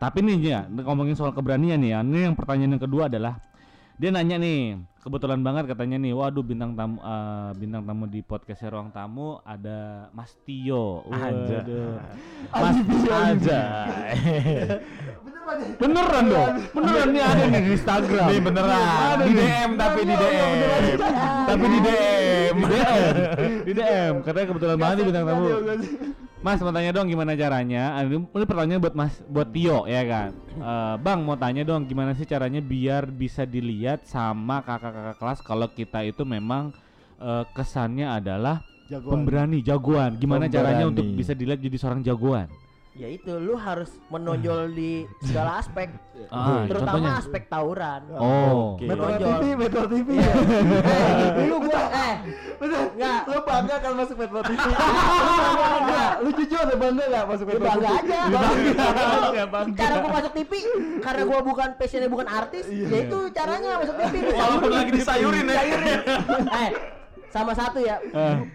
Tapi 0.00 0.18
nih 0.24 0.36
ya, 0.40 0.60
ngomongin 0.64 1.12
soal 1.12 1.34
keberanian 1.34 1.76
nih 1.76 1.92
ya. 1.92 2.00
Ini 2.00 2.30
yang 2.30 2.36
pertanyaan 2.38 2.78
yang 2.78 2.82
kedua 2.86 3.10
adalah 3.12 3.36
dia 4.00 4.08
nanya 4.08 4.40
nih, 4.40 4.80
kebetulan 5.04 5.44
banget 5.44 5.68
katanya 5.68 6.00
nih, 6.00 6.16
waduh 6.16 6.40
bintang 6.40 6.72
tamu 6.72 7.04
eh, 7.04 7.52
bintang 7.52 7.84
tamu 7.84 8.08
di 8.08 8.24
podcast 8.24 8.64
ruang 8.72 8.88
tamu 8.88 9.36
ada 9.44 10.08
Mas 10.16 10.32
Tio. 10.48 11.04
Aja. 11.12 11.60
Waduh. 11.60 12.00
Mas 12.64 12.78
Aja. 13.12 13.62
beneran 15.28 15.56
ya? 15.60 15.76
Beneran 15.76 16.24
dong. 16.32 16.48
Beneran 16.72 17.08
nih 17.12 17.22
ada 17.28 17.44
nih 17.44 17.60
di 17.60 17.70
Instagram. 17.76 18.26
Nih 18.32 18.40
beneran. 18.40 19.16
Di 19.20 19.32
DM 19.36 19.70
tapi 19.76 20.00
di 20.00 20.14
DM. 20.16 20.56
Tapi 21.50 21.64
di 21.68 21.78
DM. 21.84 22.54
di 22.56 22.64
DM. 22.72 23.14
Di 23.68 23.72
DM. 23.76 24.12
Katanya 24.24 24.46
kebetulan 24.48 24.76
banget 24.80 24.96
nih 24.96 25.06
bintang 25.12 25.24
tamu. 25.28 25.46
Mas 26.40 26.56
mau 26.64 26.72
tanya 26.72 26.88
dong 26.96 27.04
gimana 27.04 27.36
caranya? 27.36 28.00
Ini, 28.00 28.24
pertanyaan 28.48 28.80
buat 28.80 28.96
Mas, 28.96 29.20
buat 29.28 29.52
Tio 29.52 29.84
ya 29.84 30.02
kan. 30.08 30.30
Eh, 30.60 30.96
bang 31.00 31.24
mau 31.24 31.40
tanya 31.40 31.64
dong 31.64 31.88
gimana 31.88 32.12
sih 32.12 32.28
caranya 32.28 32.60
biar 32.60 33.08
bisa 33.08 33.48
dilihat 33.48 34.04
sama 34.04 34.60
kakak-kakak 34.60 35.16
kelas 35.16 35.40
kalau 35.40 35.68
kita 35.72 36.04
itu 36.04 36.20
memang 36.26 36.74
eh, 37.16 37.44
kesannya 37.56 38.04
adalah 38.04 38.60
Jagoan. 38.90 39.24
pemberani, 39.24 39.58
jagoan. 39.64 40.20
Gimana 40.20 40.50
caranya 40.52 40.84
Pemberani. 40.84 40.92
untuk 40.92 41.06
bisa 41.16 41.32
dilihat 41.32 41.64
jadi 41.64 41.76
seorang 41.80 42.04
jagoan? 42.04 42.50
Ya 43.00 43.08
itu 43.08 43.32
lu 43.32 43.56
harus 43.56 43.88
menonjol 44.06 44.68
di 44.70 44.92
segala 45.22 45.56
aspek, 45.56 45.88
Ah, 46.28 46.68
terutama 46.68 47.00
contohnya. 47.00 47.12
aspek 47.16 47.42
tawuran. 47.48 48.00
Oh, 48.12 48.76
Metro 48.76 49.08
Menonjol. 49.08 49.24
TV, 49.32 49.44
Metro 49.56 49.82
TV. 49.88 50.08
Eh, 50.20 51.28
dulu 51.34 51.56
gua 51.64 51.80
eh 51.88 52.14
Bener. 52.60 52.80
Enggak. 52.92 53.20
Lu 53.24 53.38
bangga 53.40 53.76
kan 53.80 53.92
masuk 53.96 54.16
Metro 54.20 54.40
TV? 54.44 54.60
Enggak, 54.60 56.12
lu 56.22 56.30
jujur 56.34 56.60
lu 56.62 56.76
bangga 56.76 57.04
enggak 57.08 57.24
masuk 57.26 57.46
Ya 57.46 57.50
Metro 57.50 57.64
bangga 57.66 57.88
TV? 57.88 57.96
aja. 57.96 58.20
Ya, 59.32 59.44
bangga. 59.48 59.78
Cara 59.80 59.94
gua 60.04 60.12
masuk 60.12 60.32
TV 60.36 60.52
karena 61.00 61.22
gua 61.24 61.40
bukan 61.40 61.68
passionnya 61.74 62.10
bukan 62.10 62.28
artis, 62.28 62.64
ya 62.68 62.98
itu 63.00 63.18
caranya 63.32 63.70
masuk 63.80 63.94
TV. 63.96 64.14
Walaupun 64.28 64.70
lagi 64.70 64.90
disayurin 64.92 65.44
ya. 65.48 65.62
eh, 66.60 66.70
sama 67.30 67.52
satu 67.52 67.78
ya. 67.78 67.96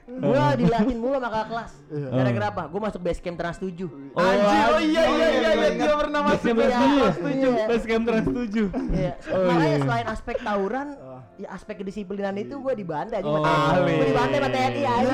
Gua 0.05 0.53
dilatih 0.53 0.95
mulu 0.95 1.15
sama 1.15 1.27
kakak 1.27 1.47
kelas. 1.47 1.71
Gara-gara 1.89 2.45
apa? 2.49 2.63
Gua 2.67 2.81
masuk 2.83 3.01
base 3.01 3.19
camp 3.19 3.35
Trans 3.35 3.57
7. 3.57 3.71
Anjir, 4.13 4.65
oh 4.67 4.79
iya 4.79 5.03
iya 5.05 5.27
iya 5.31 5.51
iya 5.55 5.69
dia 5.73 5.95
pernah 5.95 6.21
masuk. 6.21 6.51
Basecamp 6.51 6.91
Iya, 6.91 7.07
Trans 7.07 7.17
iya. 7.17 7.63
7 7.63 7.69
Basecamp 7.71 8.03
Trans 8.03 8.27
7 8.27 8.67
Iya, 8.91 9.13
Oh, 9.25 9.43
makanya 9.45 9.67
iya. 9.71 9.79
selain 9.81 10.07
aspek 10.07 10.35
tawuran, 10.39 10.87
ya 11.35 11.47
aspek 11.49 11.75
kedisiplinan 11.79 12.35
itu 12.35 12.55
gua 12.57 12.73
dibantai 12.73 13.19
aja 13.19 13.27
Oh, 13.27 13.39
sama. 13.39 13.79
Gua 13.95 14.05
dibantai 14.05 14.37
sama 14.37 14.49
TNI 14.49 14.83
aja. 14.83 15.13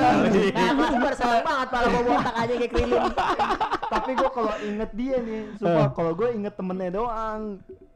Nah, 0.52 0.70
kelas 0.72 0.94
gua 0.94 1.12
seneng 1.14 1.42
banget 1.42 1.68
pala 1.70 1.86
gua 1.88 2.02
botak 2.04 2.34
aja 2.36 2.52
kayak 2.52 2.70
krilin. 2.70 3.02
Tapi 3.84 4.10
gua 4.14 4.30
kalau 4.30 4.54
inget 4.60 4.90
dia 4.92 5.16
nih, 5.18 5.40
sumpah 5.56 5.88
kalau 5.92 6.12
gua 6.12 6.28
inget 6.30 6.52
temennya 6.52 6.90
doang. 6.92 7.42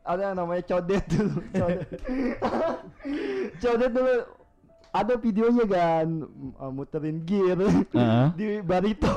Ada 0.06 0.22
yang 0.22 0.36
namanya 0.38 0.62
Codet 0.62 1.02
dulu. 1.10 1.34
Codet. 1.58 1.88
Codet 3.58 3.90
dulu 3.90 4.14
ada 4.96 5.14
videonya 5.16 5.64
kan 5.68 6.06
uh, 6.56 6.72
muterin 6.72 7.20
gear 7.22 7.58
Heeh. 7.60 8.26
di 8.32 8.46
barito. 8.64 9.12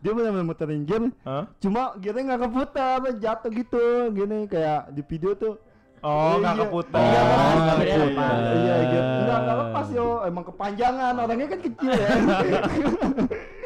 dia 0.00 0.16
benar-benar 0.16 0.46
muterin 0.48 0.88
gear, 0.88 1.12
Hah? 1.28 1.44
cuma 1.60 1.92
gearnya 2.00 2.32
nggak 2.32 2.42
keputar, 2.48 3.04
jatuh 3.20 3.50
gitu, 3.52 3.84
gini 4.16 4.48
kayak 4.48 4.88
di 4.96 5.02
video 5.04 5.36
tuh. 5.36 5.54
Oh, 6.00 6.40
nggak 6.40 6.56
Iya. 6.56 6.62
keputar. 6.64 7.00
Iya, 7.04 7.20
Oh, 7.20 7.28
kan? 7.28 7.56
nggak 7.60 7.76
Iya, 7.76 7.92
keputar. 7.92 8.32
Iya, 8.32 8.76
gitu. 8.80 9.12
Enggak, 9.20 9.38
enggak 9.44 9.56
lepas 9.60 9.86
yo, 9.92 10.06
emang 10.24 10.44
kepanjangan, 10.48 11.14
orangnya 11.20 11.46
kan 11.52 11.60
kecil 11.60 11.90
ya. 11.92 12.08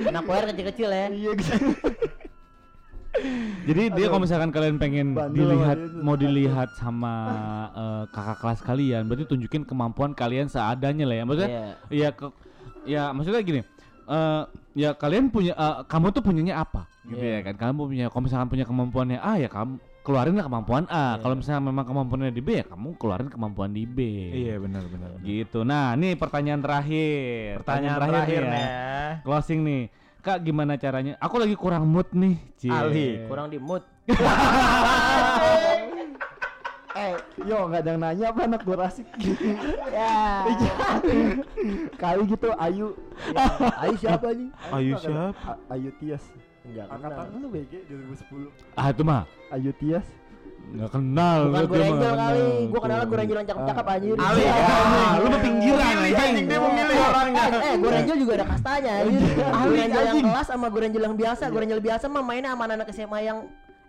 Anak 0.11 0.23
kecil-kecil 0.27 0.91
ya. 0.91 1.07
Iya 1.15 1.31
gitu. 1.39 1.55
Jadi 3.65 3.83
dia 3.91 4.07
kalau 4.07 4.21
misalkan 4.21 4.51
kalian 4.51 4.77
pengen 4.77 5.07
dilihat 5.31 5.79
mau 5.97 6.15
dilihat 6.15 6.69
sama 6.75 7.15
eh, 7.71 8.05
kakak 8.09 8.37
kelas 8.39 8.61
kalian, 8.61 9.03
berarti 9.05 9.25
tunjukin 9.27 9.65
kemampuan 9.65 10.13
kalian 10.13 10.47
seadanya 10.47 11.05
lah 11.05 11.17
ya. 11.17 11.25
Maksudnya 11.25 11.51
Iya. 11.51 11.65
ya 11.91 12.09
ke 12.11 12.27
ya 12.85 13.03
maksudnya 13.11 13.41
gini. 13.41 13.63
eh 14.05 14.43
ya 14.77 14.93
kalian 14.93 15.33
punya 15.33 15.53
eh, 15.53 15.77
kamu 15.85 16.13
tuh 16.13 16.21
punyanya 16.21 16.61
apa 16.61 16.85
gitu 17.05 17.19
Iya. 17.19 17.41
ya 17.41 17.41
kan 17.43 17.55
kamu 17.57 17.81
punya 17.89 18.05
kalau 18.07 18.23
misalkan 18.23 18.49
punya 18.49 18.65
kemampuannya 18.65 19.17
A 19.17 19.41
ya 19.41 19.49
kamu 19.49 19.81
keluarin 20.05 20.37
lah 20.37 20.45
kemampuan 20.45 20.85
A 20.87 21.17
kalau 21.17 21.33
misalnya 21.33 21.65
memang 21.65 21.89
kemampuannya 21.89 22.29
di 22.29 22.45
B 22.45 22.61
ya 22.61 22.69
kamu 22.69 23.01
keluarin 23.01 23.33
kemampuan 23.33 23.73
di 23.73 23.89
B 23.89 24.05
Iya 24.29 24.61
benar 24.61 24.85
benar. 24.85 25.09
benar. 25.17 25.25
gitu 25.25 25.65
nah 25.65 25.97
ini 25.97 26.13
pertanyaan 26.15 26.61
terakhir 26.61 27.65
Pertanyaan 27.65 27.97
terakhir 27.99 28.43
nih 28.45 28.53
nih 28.53 28.61
ya. 28.61 28.69
ya. 28.69 29.09
closing 29.25 29.61
nih 29.65 29.83
kak 30.25 30.41
gimana 30.41 30.81
caranya 30.81 31.21
aku 31.21 31.37
lagi 31.37 31.53
kurang 31.53 31.85
mood 31.85 32.09
nih 32.17 32.41
Cie. 32.57 32.73
Ali, 32.73 33.21
Kurang 33.29 33.53
di 33.53 33.61
mood. 33.61 33.85
Eh, 36.95 37.19
yo 37.43 37.67
nggak 37.67 37.83
ada 37.83 37.91
yang 37.91 38.01
nanya 38.07 38.27
apa 38.31 38.47
anak 38.47 38.63
gue 38.63 38.79
asik 38.79 39.03
gitu. 39.19 39.51
Ya. 39.91 40.47
Kali 42.03 42.23
gitu 42.31 42.55
Ayu. 42.55 42.95
Ayo 43.83 43.95
siapa 43.99 44.31
nih? 44.31 44.49
Ayu 44.71 44.95
Nggak 44.95 45.03
siapa? 45.03 45.59
Ayu 45.75 45.91
Tias. 45.99 46.23
Enggak 46.63 46.87
Angkatan 46.95 47.43
lu 47.43 47.51
BG 47.51 47.73
2010. 47.91 48.79
ah 48.79 48.87
itu 48.95 49.03
mah 49.03 49.27
Ayu 49.51 49.75
Tias. 49.75 50.07
Nggak 50.75 50.91
kenal 50.91 51.39
Bukan 51.45 51.65
gue 51.65 51.77
nggak 51.77 52.15
kali. 52.17 52.43
kenal. 52.43 52.71
Gua 52.73 52.81
kenal 52.83 53.01
gue 53.05 53.19
Angel 53.21 53.37
yang 53.39 53.49
cakep-cakep 53.49 53.85
anjir. 53.87 54.17
Ali, 54.17 54.43
Iya. 54.43 54.53
Ah, 54.55 55.13
lu 55.21 55.27
mah 55.29 55.41
pinggiran 55.41 55.95
Milih, 55.95 56.15
anjing 56.17 56.47
dia 56.47 56.59
memilih 56.59 56.99
orangnya. 56.99 57.43
Eh, 57.45 57.61
eh 57.63 57.75
gue 57.79 57.91
Angel 57.95 58.17
juga 58.19 58.33
ada 58.35 58.47
kastanya 58.49 58.93
anjir. 59.01 59.21
Gue 59.39 59.77
yang 59.79 60.19
kelas 60.25 60.47
sama 60.49 60.67
gue 60.73 60.83
Angel 60.83 61.05
yang 61.05 61.17
biasa. 61.17 61.45
Gue 61.53 61.61
Angel 61.63 61.81
biasa 61.81 62.05
mah 62.09 62.23
mainnya 62.25 62.51
sama 62.55 62.65
anak 62.67 62.89
SMA 62.91 63.19
yang 63.23 63.39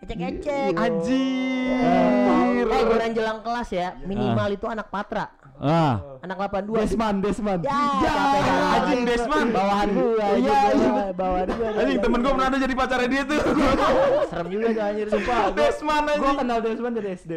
ecek-ecek. 0.03 0.71
Anjir. 0.75 2.34
Gue 2.65 2.97
Angel 2.99 3.25
yang 3.25 3.39
kelas 3.39 3.69
ya. 3.69 3.87
Minimal 4.01 4.47
itu 4.51 4.65
anak 4.65 4.87
patra. 4.89 5.25
ah 5.55 6.19
Anak 6.19 6.35
82. 6.51 6.83
Desman, 6.83 7.15
Desman. 7.21 7.59
Ya, 7.61 7.71
capek 7.95 8.39
dah. 8.41 8.75
Anjing 8.75 9.01
Desman. 9.05 9.45
Bawahan 9.49 9.87
gua. 9.89 10.25
Iya, 10.35 10.35
iya. 10.35 10.59
gua, 10.83 11.05
Bawahan 11.13 11.47
gua. 11.49 11.69
Anjing 11.77 11.99
temen 11.99 12.19
gue 12.19 12.31
pernah 12.33 12.47
ada 12.49 12.57
jadi 12.57 12.73
pacarnya 12.73 13.07
dia 13.07 13.23
tuh. 13.23 13.39
Serem 14.29 14.47
juga 14.49 14.65
tuh 14.67 14.83
anjir 14.83 15.07
sumpah. 15.07 15.37
Desman 15.53 16.01
Gua 16.01 16.11
anjing. 16.11 16.35
kenal 16.37 16.57
Desman 16.59 16.91
dari 16.91 17.09
SD. 17.13 17.33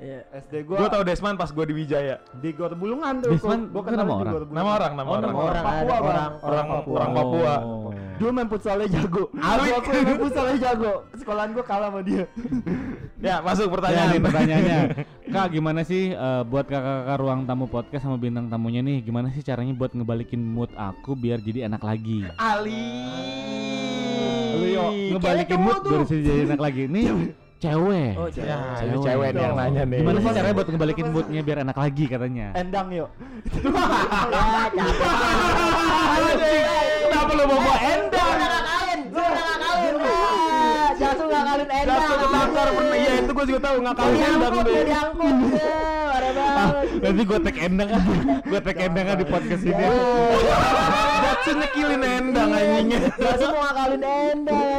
Iya. 0.00 0.20
SD 0.32 0.64
gua 0.64 0.76
Gue 0.78 0.88
tau 0.88 1.02
Desman 1.04 1.34
pas 1.36 1.50
gue 1.50 1.64
di 1.66 1.74
Wijaya. 1.76 2.16
di 2.32 2.50
Gor 2.54 2.72
Bulungan 2.72 3.20
tuh. 3.20 3.30
Desman 3.30 3.68
Gua 3.68 3.82
kenal 3.84 3.98
nama 4.00 4.14
orang? 4.16 4.32
Nama 4.48 4.70
orang, 4.70 4.92
nama 4.94 5.04
Oh, 5.04 5.12
orang. 5.12 5.22
nama 5.26 5.40
orang 5.42 5.60
Papua, 5.60 5.76
ada 5.76 5.84
Bang. 5.84 6.00
orang 6.00 6.30
Orang 6.40 6.66
Papua. 6.66 6.94
orang 6.96 7.10
Papua. 7.12 7.52
Dulu 8.16 8.30
main 8.30 8.48
futsalnya 8.48 8.86
jago. 8.88 9.22
Gua 9.28 9.76
aku 9.76 9.88
main 9.92 10.18
futsalnya 10.18 10.56
jago. 10.56 10.92
Sekolahan 11.12 11.50
gua 11.52 11.64
kalah 11.66 11.88
sama 11.88 12.00
dia. 12.00 12.24
Ya, 13.20 13.36
masuk 13.38 13.68
Ya, 13.68 13.70
pertanyaan. 13.70 14.08
nih 14.08 14.20
pertanyaannya 14.22 14.78
Kak 15.28 15.46
gimana 15.50 15.80
sih 15.82 16.10
eh, 16.10 16.42
buat 16.42 16.64
kakak-kakak 16.64 17.16
ruang 17.16 17.40
tamu 17.44 17.66
podcast 17.66 18.02
sama 18.02 18.16
bintang 18.16 18.48
tamunya 18.48 18.80
nih 18.80 19.04
Gimana 19.04 19.28
sih 19.28 19.40
caranya 19.40 19.70
buat 19.72 19.92
ngebalikin 19.92 20.40
mood 20.40 20.72
aku 20.72 21.12
biar 21.14 21.36
jadi 21.38 21.68
enak 21.68 21.80
lagi 21.80 22.24
Ali. 22.34 22.80
Lu 24.50 24.64
yo 24.66 24.84
ngebalikin 25.10 25.58
mood 25.58 25.78
tuh. 25.78 25.90
biar 25.92 26.08
jadi 26.08 26.48
enak 26.48 26.60
lagi 26.60 26.82
Nih 26.86 27.06
cewek 27.60 28.16
Oh, 28.16 28.24
cewek. 28.26 28.48
Ya, 28.48 28.96
cewek 28.96 29.28
nih 29.30 29.42
yang 29.42 29.52
nanya 29.54 29.82
nih. 29.84 29.98
Gimana 30.00 30.18
sih 30.18 30.32
caranya 30.32 30.54
buat 30.56 30.68
ngebalikin 30.70 31.06
moodnya 31.12 31.40
biar 31.42 31.58
enak 31.60 31.76
lagi 31.76 32.04
katanya 32.06 32.46
Endang 32.54 32.88
yuk. 32.88 33.08
Ya, 34.70 34.88
capek. 36.24 36.64
Kenapa 37.04 37.32
lu 37.32 37.44
bawa 37.44 37.74
Endang 37.82 38.30
udah 38.30 38.48
ngakalin, 38.48 39.00
gua 39.06 39.26
udah 39.28 39.44
ngakalin. 39.44 39.94
Ah, 40.00 40.88
Jasu 40.96 41.24
Endang. 41.80 42.00
Jatuh 42.00 42.16
ke 42.16 42.28
takar 42.28 42.68
pernah. 42.76 42.96
Iya, 42.96 43.12
itu 43.20 43.30
gue 43.32 43.44
juga 43.48 43.60
tahu 43.64 43.76
ngakalin 43.80 44.20
endang 44.20 44.52
deh. 44.52 44.64
dia 44.68 44.82
diangkut. 44.84 45.36
Ya, 45.50 45.76
parah 46.10 46.32
banget. 46.36 46.74
Nanti 47.00 47.22
gue 47.24 47.38
tag 47.40 47.56
endang 47.56 47.88
kan 47.88 48.02
Gue 48.44 48.60
tag 48.60 48.76
endang 48.76 49.06
di 49.16 49.26
podcast 49.26 49.64
ini 49.64 49.84
Jatsu 51.24 51.50
nyekilin 51.56 52.02
endang 52.04 52.50
anjingnya. 52.52 53.00
Jasu 53.16 53.46
mau 53.48 53.60
ngakalin 53.64 54.02
Endang. 54.04 54.69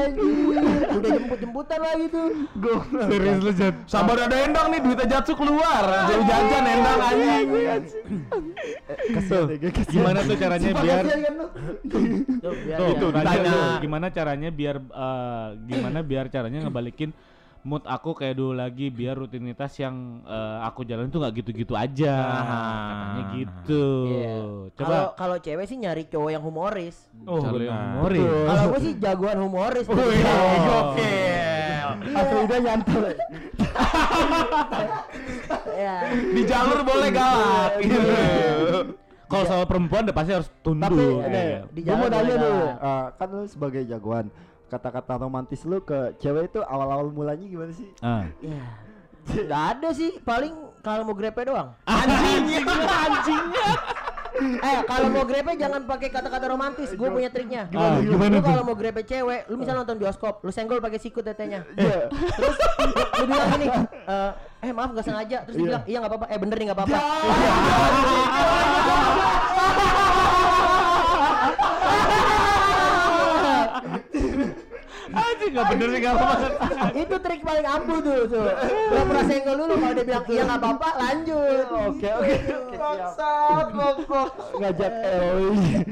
Udah 0.91 1.09
jemput-jemputan 1.15 1.79
lagi 1.81 2.05
tuh. 2.09 2.27
Gua 2.57 2.77
Serius 3.09 3.39
lu 3.43 3.51
Jat 3.53 3.75
Sabar 3.85 4.17
ada 4.25 4.37
endang 4.41 4.67
nih 4.73 4.79
duitnya 4.81 5.05
Jatsu 5.17 5.33
keluar. 5.37 5.83
Jauh 6.09 6.23
jajan 6.25 6.63
endang 6.65 6.99
anjing. 6.99 7.47
deh, 9.47 9.57
gua 9.57 9.69
kasihan. 9.75 9.91
Gimana 9.91 10.19
tuh 10.25 10.37
caranya 10.37 10.69
biar 10.75 11.03
kan? 11.05 11.35
Tuh, 12.41 12.53
biar 12.65 12.77
Tuh, 12.79 13.09
ditanya 13.11 13.49
tuh, 13.51 13.71
gimana 13.81 14.05
caranya 14.09 14.49
biar 14.49 14.75
eh, 14.79 15.47
gimana 15.67 15.99
biar 16.01 16.25
caranya 16.31 16.59
ngebalikin 16.67 17.11
mood 17.63 17.83
aku 17.83 18.13
kayak 18.13 18.33
dulu 18.33 18.53
lagi 18.53 18.87
biar 18.87 19.13
rutinitas 19.15 19.69
yang 19.75 19.93
eh, 20.23 20.57
aku 20.61 20.81
jalan 20.81 21.07
tuh 21.07 21.19
nggak 21.19 21.35
gitu-gitu 21.37 21.73
aja 21.73 22.13
katanya 22.41 23.23
gitu 23.33 23.85
Iya. 24.07 24.35
coba 24.71 24.81
Kalau 24.83 25.05
kalau 25.13 25.37
cewek 25.37 25.65
sih 25.65 25.77
nyari 25.77 26.03
cowok 26.05 26.29
yang 26.31 26.41
humoris. 26.41 26.97
Oh, 27.23 27.37
yang 27.53 27.77
humoris. 27.95 28.25
Kalau 28.43 28.63
gue 28.67 28.79
sih 28.81 28.93
jagoan 28.95 29.37
humoris. 29.39 29.85
Wih, 29.85 29.97
Oh. 30.23 30.57
gokil. 30.59 31.87
Afrida 32.11 32.57
nyantol. 32.59 33.03
Ya. 35.71 35.95
Di 36.11 36.41
jalur 36.43 36.79
boleh 36.81 37.09
galak 37.09 37.71
gitu. 37.79 37.99
kalau 39.25 39.45
soal 39.45 39.63
perempuan 39.63 40.03
udah 40.03 40.13
pasti 40.13 40.31
harus 40.33 40.49
tunduk 40.59 40.91
Tapi 40.91 41.31
Eh, 41.31 41.63
gua 41.79 41.95
mau 41.95 42.03
jalan 42.05 42.11
nanya 42.11 42.35
galak. 42.35 42.75
eh, 42.75 43.05
kan 43.15 43.27
lu 43.29 43.43
sebagai 43.45 43.81
jagoan, 43.85 44.25
kata-kata 44.71 45.19
romantis 45.19 45.67
lu 45.67 45.83
ke 45.83 46.15
cewek 46.17 46.47
itu 46.47 46.63
awal-awal 46.63 47.11
mulanya 47.11 47.43
gimana 47.43 47.75
sih? 47.75 47.91
ah. 47.99 48.23
Ya. 48.39 48.63
Gak 49.51 49.63
ada 49.77 49.89
sih, 49.93 50.17
paling 50.23 50.49
kalau 50.81 51.05
mau 51.05 51.13
grepe 51.13 51.43
doang. 51.43 51.75
Anjingnya, 51.85 52.63
anjingnya. 52.87 53.69
Eh, 54.41 54.79
kalau 54.87 55.11
mau 55.11 55.27
grepe 55.27 55.53
jangan 55.53 55.83
pakai 55.85 56.07
kata-kata 56.07 56.49
romantis. 56.49 56.95
Gue 56.95 57.11
punya 57.11 57.29
triknya. 57.29 57.67
Ah, 57.75 57.99
gimana 57.99 58.31
lu 58.31 58.41
kalau 58.41 58.63
mau 58.63 58.73
grepe 58.73 59.03
cewek, 59.03 59.45
lu 59.45 59.59
misal 59.59 59.75
nonton 59.75 59.99
bioskop, 59.99 60.39
lu 60.41 60.49
senggol 60.49 60.79
pakai 60.79 60.97
sikut 60.97 61.21
tetenya. 61.21 61.61
Iya. 61.75 62.09
Terus 62.09 62.55
lu, 63.19 63.25
bilang 63.27 63.47
gini, 63.53 63.67
eh, 63.85 64.31
eh 64.65 64.71
maaf 64.71 64.95
gak 64.95 65.03
sengaja. 65.05 65.45
Terus 65.45 65.55
dia 65.55 65.61
Iya. 65.61 65.67
bilang, 65.67 65.83
iya 65.85 65.97
nggak 65.99 66.11
apa-apa. 66.15 66.25
Eh 66.31 66.39
bener 66.39 66.55
nih 66.57 66.65
nggak 66.71 66.79
apa-apa. 66.79 66.99
Gak 75.51 75.65
bener 75.75 75.87
sih 75.91 75.99
gak 75.99 76.15
apa 76.15 76.29
Itu 76.95 77.15
trik 77.19 77.41
paling 77.43 77.65
ampuh 77.67 77.99
tuh, 77.99 78.19
tuh. 78.31 78.47
Pura-pura 78.87 79.21
senggol 79.27 79.55
dulu 79.59 79.73
kalau 79.75 79.93
dia 79.93 80.05
bilang 80.07 80.25
iya 80.31 80.41
nggak 80.47 80.59
apa-apa, 80.63 80.89
lanjut. 80.95 81.65
Oke 81.91 82.07
oke 82.07 82.33
oke 82.55 82.77
siap. 83.15 83.67
Ngajak 84.55 84.93
Ewi. 85.03 85.83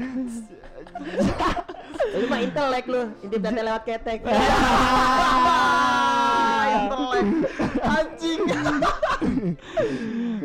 Lu 2.10 2.24
mah 2.26 2.40
intelek 2.40 2.86
lu, 2.88 3.02
intip 3.20 3.40
data 3.44 3.60
lewat 3.60 3.82
ketek. 3.84 4.18
Intelek. 6.70 7.26
Anjing. 7.84 8.40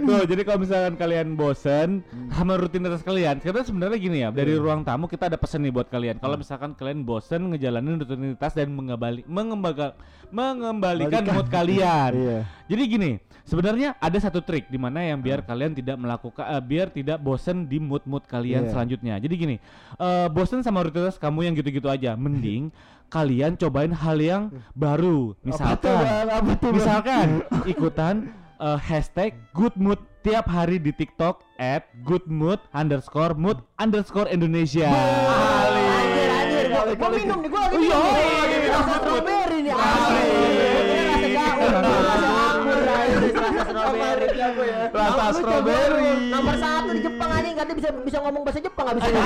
Tuh, 0.05 0.22
jadi 0.27 0.41
kalau 0.44 0.60
misalkan 0.62 0.96
kalian 1.00 1.34
bosen 1.39 2.03
sama 2.36 2.60
rutinitas 2.60 3.00
kalian, 3.00 3.39
karena 3.39 3.63
sebenarnya 3.63 3.96
gini 3.96 4.18
ya, 4.20 4.30
dari 4.30 4.60
ruang 4.60 4.84
tamu 4.84 5.08
kita 5.08 5.32
ada 5.32 5.39
pesan 5.39 5.63
nih 5.63 5.72
buat 5.72 5.88
kalian. 5.88 6.20
Kalau 6.20 6.36
misalkan 6.36 6.75
kalian 6.75 7.08
bosen 7.08 7.48
ngejalanin 7.48 7.96
rutinitas 7.96 8.51
dan 8.51 8.75
mengembali, 8.75 9.24
mengembaga, 9.24 9.96
mengembalikan 10.30 11.24
Balikan. 11.24 11.36
mood 11.39 11.48
kalian. 11.48 12.12
Iya. 12.25 12.39
Jadi 12.68 12.84
gini, 12.86 13.12
sebenarnya 13.44 13.96
ada 13.98 14.18
satu 14.20 14.44
trik 14.44 14.68
di 14.68 14.75
mana 14.75 15.00
yang 15.00 15.24
biar 15.24 15.48
kalian 15.48 15.72
tidak 15.72 15.96
melakukan, 15.96 16.44
eh, 16.44 16.60
biar 16.60 16.92
tidak 16.92 17.18
bosen 17.18 17.65
di 17.65 17.80
mood-mood 17.80 18.27
kalian 18.27 18.68
Iya. 18.68 18.72
selanjutnya. 18.75 19.15
Jadi 19.15 19.34
gini, 19.39 19.56
eh, 19.96 20.27
bosen 20.27 20.60
sama 20.60 20.84
rutinitas 20.84 21.15
kamu 21.15 21.48
yang 21.48 21.54
gitu-gitu 21.56 21.88
aja, 21.88 22.20
mending 22.20 22.68
kalian 23.15 23.56
cobain 23.56 23.96
hal 23.96 24.18
yang 24.20 24.44
baru. 24.75 25.32
Apa 25.39 25.39
tuh, 25.39 25.48
Misalkan? 25.48 26.25
Apa 26.27 26.51
tuh, 26.60 26.72
misalkan 26.75 27.27
ikutan 27.74 28.15
eh, 28.60 28.80
hashtag 28.82 29.32
good 29.56 29.75
mood 29.80 30.01
tiap 30.25 30.50
hari 30.50 30.82
di 30.82 30.89
TikTok 30.89 31.46
at 31.62 31.86
good 32.01 32.25
mood 32.25 32.58
underscore 32.74 33.38
mood 33.38 33.62
underscore 33.77 34.25
Indonesia. 34.34 34.89
Anjir, 34.89 36.29
anjir, 36.34 36.98
gua, 36.98 37.10
minum 37.13 37.46
nih, 37.46 37.50
gua 37.53 37.62
lagi 37.70 37.77
minum. 37.77 38.01
nih. 38.10 38.70
Rasa 38.74 38.94
strawberry 39.05 39.58
nih, 39.62 39.74
asli. 39.77 40.25
Rasa 44.89 45.25
strawberry. 45.38 46.10
Lu, 46.10 46.34
Nomor 46.34 46.55
satu 46.58 46.89
di 46.89 47.01
Jepang 47.05 47.29
anjing, 47.29 47.53
katanya 47.53 47.77
bisa 47.77 47.89
bisa 48.01 48.17
ngomong 48.25 48.41
bahasa 48.41 48.60
Jepang 48.65 48.86
nggak 48.89 48.96
bisa. 48.98 49.10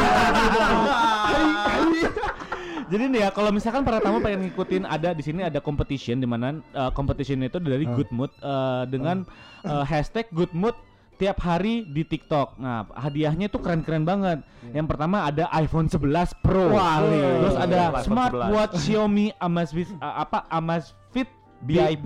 Jadi 2.90 3.04
nih 3.06 3.22
ya 3.22 3.30
kalau 3.30 3.54
misalkan 3.54 3.86
para 3.86 4.02
tamu 4.02 4.18
pengen 4.18 4.50
ngikutin 4.50 4.84
ada 4.84 5.14
di 5.14 5.22
sini 5.22 5.46
ada 5.46 5.62
competition 5.62 6.18
di 6.18 6.26
mana 6.26 6.58
uh, 6.74 6.90
competition 6.90 7.38
itu 7.46 7.62
dari 7.62 7.86
Good 7.86 8.10
Mood 8.10 8.34
uh, 8.42 8.90
dengan 8.90 9.30
uh, 9.62 9.86
hashtag 9.86 10.26
Good 10.34 10.58
Mood 10.58 10.74
tiap 11.20 11.44
hari 11.44 11.84
di 11.84 12.08
TikTok. 12.08 12.56
Nah, 12.56 12.88
hadiahnya 12.96 13.52
itu 13.52 13.60
keren-keren 13.60 14.08
banget. 14.08 14.40
Yang 14.72 14.88
pertama 14.88 15.28
ada 15.28 15.52
iPhone 15.60 15.92
11 15.92 16.40
Pro. 16.40 16.72
Terus 16.72 17.56
ada 17.60 17.80
iPhone 17.92 18.08
smartwatch 18.08 18.74
Xiaomi 18.80 19.36
Amazfit 19.36 19.92
uh, 20.00 20.24
apa 20.24 20.48
Amazfit 20.48 21.28
BIP. 21.60 22.06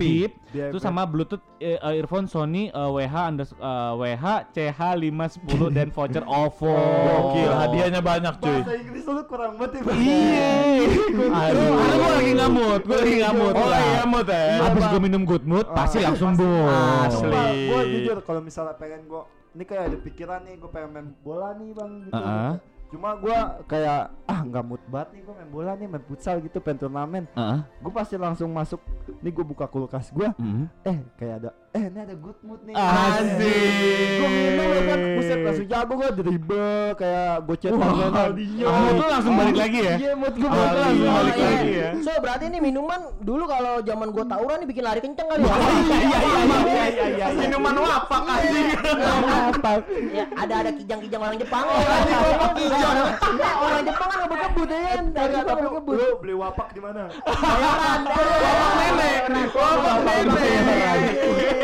Terus 0.50 0.82
sama 0.82 1.02
Bluetooth 1.02 1.42
eh, 1.58 1.78
uh, 1.78 1.94
earphone 1.94 2.26
Sony 2.26 2.70
uh, 2.70 2.90
WH 2.90 3.14
unders- 3.30 3.56
uh, 3.56 3.94
WH 3.94 4.50
CH510 4.50 5.60
dan 5.70 5.88
voucher 5.90 6.22
OVO. 6.22 6.74
Gokil, 6.74 7.50
hadiahnya 7.50 8.00
banyak 8.00 8.34
cuy. 8.38 8.60
Bahasa 8.62 8.74
Inggris 8.74 9.04
lu 9.04 9.22
kurang 9.26 9.52
banget 9.58 9.82
ya. 9.82 9.94
Iya. 9.94 10.52
Aduh, 11.30 11.68
gue 11.74 12.10
lagi 12.14 12.32
ngamut, 12.34 12.80
gue 12.82 12.96
lagi 12.96 13.16
ngamut. 13.22 13.54
Oh 13.54 13.68
iya 13.68 14.02
mood 14.04 14.28
ya. 14.28 14.44
Abis 14.68 14.84
gue 14.86 15.00
minum 15.02 15.22
good 15.22 15.44
mood, 15.44 15.66
pasti 15.70 15.98
langsung 15.98 16.34
boom. 16.34 16.70
Asli. 17.06 17.70
Gua 17.70 17.82
jujur 17.84 18.18
kalau 18.22 18.40
misalnya 18.40 18.74
pengen 18.74 19.06
gua 19.06 19.26
ini 19.54 19.62
kayak 19.62 19.82
ada 19.90 19.96
pikiran 19.98 20.40
nih 20.42 20.54
gua 20.58 20.70
pengen 20.70 20.90
main 20.90 21.08
bola 21.22 21.54
nih 21.54 21.70
bang 21.72 21.90
gitu. 22.04 22.14
Heeh. 22.14 22.52
Cuma 22.94 23.18
gua 23.18 23.58
kayak 23.66 24.14
ah 24.30 24.40
nggak 24.46 24.62
mood 24.62 24.82
banget 24.86 25.18
nih 25.18 25.20
gua 25.26 25.34
main 25.34 25.50
bola 25.50 25.72
nih 25.74 25.86
main 25.90 26.04
futsal 26.06 26.38
gitu 26.38 26.62
pengen 26.62 26.86
turnamen. 26.86 27.26
Heeh. 27.34 27.58
Gua 27.82 27.90
pasti 27.90 28.14
langsung 28.14 28.54
masuk 28.54 28.78
nih 29.18 29.34
gua 29.34 29.42
buka 29.42 29.66
kulkas 29.66 30.14
gua. 30.14 30.30
Mm. 30.38 30.70
Eh 30.86 30.98
kayak 31.18 31.34
ada 31.42 31.50
eh 31.74 31.90
ini 31.90 31.98
ada 31.98 32.14
good 32.14 32.38
mood 32.46 32.62
nih. 32.62 32.74
Asik. 32.78 34.06
Gua 34.22 34.28
minum 34.30 34.68
ya 34.70 34.82
kan 34.86 34.98
buset 35.18 35.38
langsung 35.42 35.66
jago 35.66 35.92
gua 35.98 36.10
dribble 36.14 36.94
kayak 36.94 37.34
gocet 37.50 37.72
Ronaldinho. 37.74 38.66
Mood 38.70 38.94
lu 38.94 39.06
langsung 39.10 39.34
balik 39.34 39.56
lagi 39.58 39.78
ya? 39.82 39.94
Iya 39.98 40.12
mood 40.14 40.34
gua 40.38 40.48
Ah, 40.48 40.54
balik 40.54 40.70
lagi. 40.70 40.78
langsung 40.78 41.10
balik 41.10 41.34
iya. 41.34 41.46
lagi 41.50 41.70
ya. 41.74 41.88
So 42.06 42.10
berarti 42.22 42.44
ini 42.46 42.58
minuman 42.62 43.00
dulu 43.26 43.44
kalau 43.50 43.82
zaman 43.82 44.08
gua 44.14 44.22
tawuran 44.22 44.62
nih 44.62 44.68
bikin 44.70 44.84
lari 44.86 45.00
kenceng 45.02 45.26
kali 45.26 45.42
ya. 45.42 45.50
Iya 45.50 46.18
iya 46.22 46.40
iya 46.46 46.84
iya 46.94 47.06
iya. 47.10 47.26
Minuman 47.42 47.74
wapak 47.74 48.22
anjing. 48.22 48.66
Apa? 49.34 49.72
Ya, 50.14 50.24
ada 50.30 50.54
ada 50.62 50.70
kijang-kijang 50.78 51.22
orang 51.26 51.38
Jepang. 51.42 51.64
Ya, 53.34 53.50
orang 53.58 53.82
Jepang 53.82 54.08
kan 54.14 54.18
ngebut-ngebut 54.22 54.68
ya. 54.70 55.02
Dari 55.10 55.32
ngebut. 55.42 55.94
lu 55.98 56.06
beli 56.22 56.34
wapak 56.38 56.70
di 56.70 56.78
mana? 56.78 57.10
Bayaran. 57.26 58.00
nenek. 58.78 59.50
Wapak 59.50 59.98
nenek. 60.06 61.63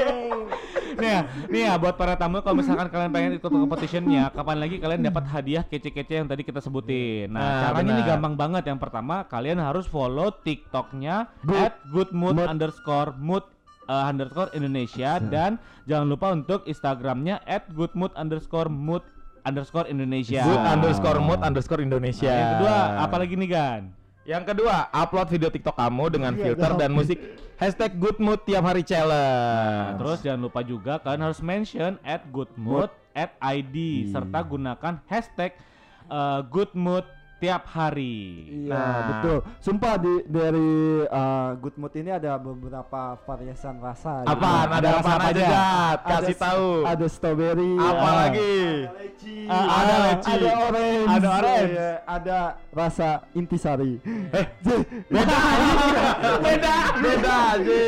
Nih 1.01 1.11
ya, 1.11 1.21
nih 1.49 1.61
ya 1.65 1.73
buat 1.75 1.95
para 1.95 2.15
tamu 2.15 2.39
kalau 2.41 2.57
misalkan 2.57 2.87
kalian 2.87 3.11
pengen 3.11 3.33
ikut 3.37 3.49
competitionnya, 3.49 4.29
kapan 4.31 4.57
lagi 4.57 4.77
kalian 4.77 5.01
dapat 5.03 5.25
hadiah 5.27 5.65
kece-kece 5.65 6.21
yang 6.21 6.29
tadi 6.29 6.43
kita 6.43 6.61
sebutin. 6.61 7.29
Nah, 7.29 7.41
Nah, 7.41 7.61
caranya 7.67 7.93
ini 7.97 8.03
gampang 8.05 8.35
banget. 8.35 8.63
Yang 8.65 8.81
pertama, 8.81 9.25
kalian 9.25 9.59
harus 9.59 9.85
follow 9.85 10.31
TikToknya 10.31 11.27
at 11.51 11.75
goodmood 11.89 12.37
Mood. 12.37 12.47
underscore 12.47 13.17
mood 13.17 13.45
uh, 13.87 14.07
underscore 14.07 14.53
Indonesia 14.53 15.19
dan 15.19 15.57
jangan 15.85 16.07
lupa 16.07 16.31
untuk 16.31 16.63
Instagramnya 16.65 17.43
at 17.43 17.67
goodmood 17.71 18.13
underscore 18.15 18.69
mood 18.69 19.03
underscore 19.41 19.89
Indonesia. 19.89 20.45
Good 20.45 20.63
underscore 20.63 21.19
mood 21.19 21.41
underscore 21.41 21.81
Indonesia. 21.81 22.29
Nah, 22.29 22.37
yang 22.37 22.51
kedua, 22.55 22.77
apa 23.01 23.17
lagi 23.17 23.35
nih 23.35 23.49
Gan? 23.49 23.83
Yang 24.31 24.55
kedua, 24.55 24.87
upload 24.95 25.27
video 25.27 25.51
TikTok 25.51 25.75
kamu 25.75 26.05
dengan 26.15 26.33
Iya, 26.39 26.43
filter 26.55 26.71
dan 26.79 26.91
musik 26.95 27.19
hashtag 27.59 27.99
good 27.99 28.23
mood 28.23 28.39
tiap 28.47 28.63
hari 28.63 28.87
Nah, 28.87 28.91
challenge. 28.95 29.99
terus 29.99 30.19
jangan 30.23 30.41
lupa 30.47 30.61
juga 30.63 31.03
kalian 31.03 31.23
harus 31.27 31.43
mention 31.43 31.99
at 32.07 32.23
goodmood 32.31 32.95
at 33.11 33.35
ID 33.43 34.07
serta 34.15 34.39
gunakan 34.47 35.03
hashtag 35.11 35.59
uh, 36.07 36.47
goodmood 36.47 37.03
tiap 37.41 37.65
hari. 37.67 38.47
Iya 38.69 38.69
Nah. 38.71 39.03
betul. 39.11 39.39
Sumpah 39.59 39.95
di 39.97 40.15
dari 40.29 40.73
uh, 41.09 41.57
Good 41.57 41.77
Mood 41.81 41.95
ini 41.97 42.11
ada 42.13 42.37
beberapa 42.37 43.17
variasan 43.25 43.81
rasa. 43.81 44.23
Jadi 44.23 44.31
Apaan? 44.31 44.69
Ada 44.69 44.77
Ada 44.77 44.89
rasa 44.93 45.01
apa 45.01 45.17
apa 45.17 45.29
aja? 45.33 45.47
Jat? 45.49 45.99
Kasih 46.05 46.37
tahu. 46.37 46.69
Ada 46.85 47.07
strawberry. 47.09 47.73
Apa 47.75 47.97
ya. 48.05 48.13
lagi? 48.15 48.55
Ada 48.61 48.93
leci. 49.01 49.37
Ah, 49.49 49.67
ada 49.81 49.95
leci. 50.05 50.31
Ada 50.31 50.51
orange. 50.61 51.09
Ada 51.09 51.29
orange. 51.33 51.73
Iya, 51.73 51.91
ada 52.05 52.39
rasa 52.71 53.09
intisari. 53.33 53.93
Eh, 54.31 54.47
beda 55.15 55.39
beda 56.45 56.77
beda 57.01 57.35
aja. 57.57 57.81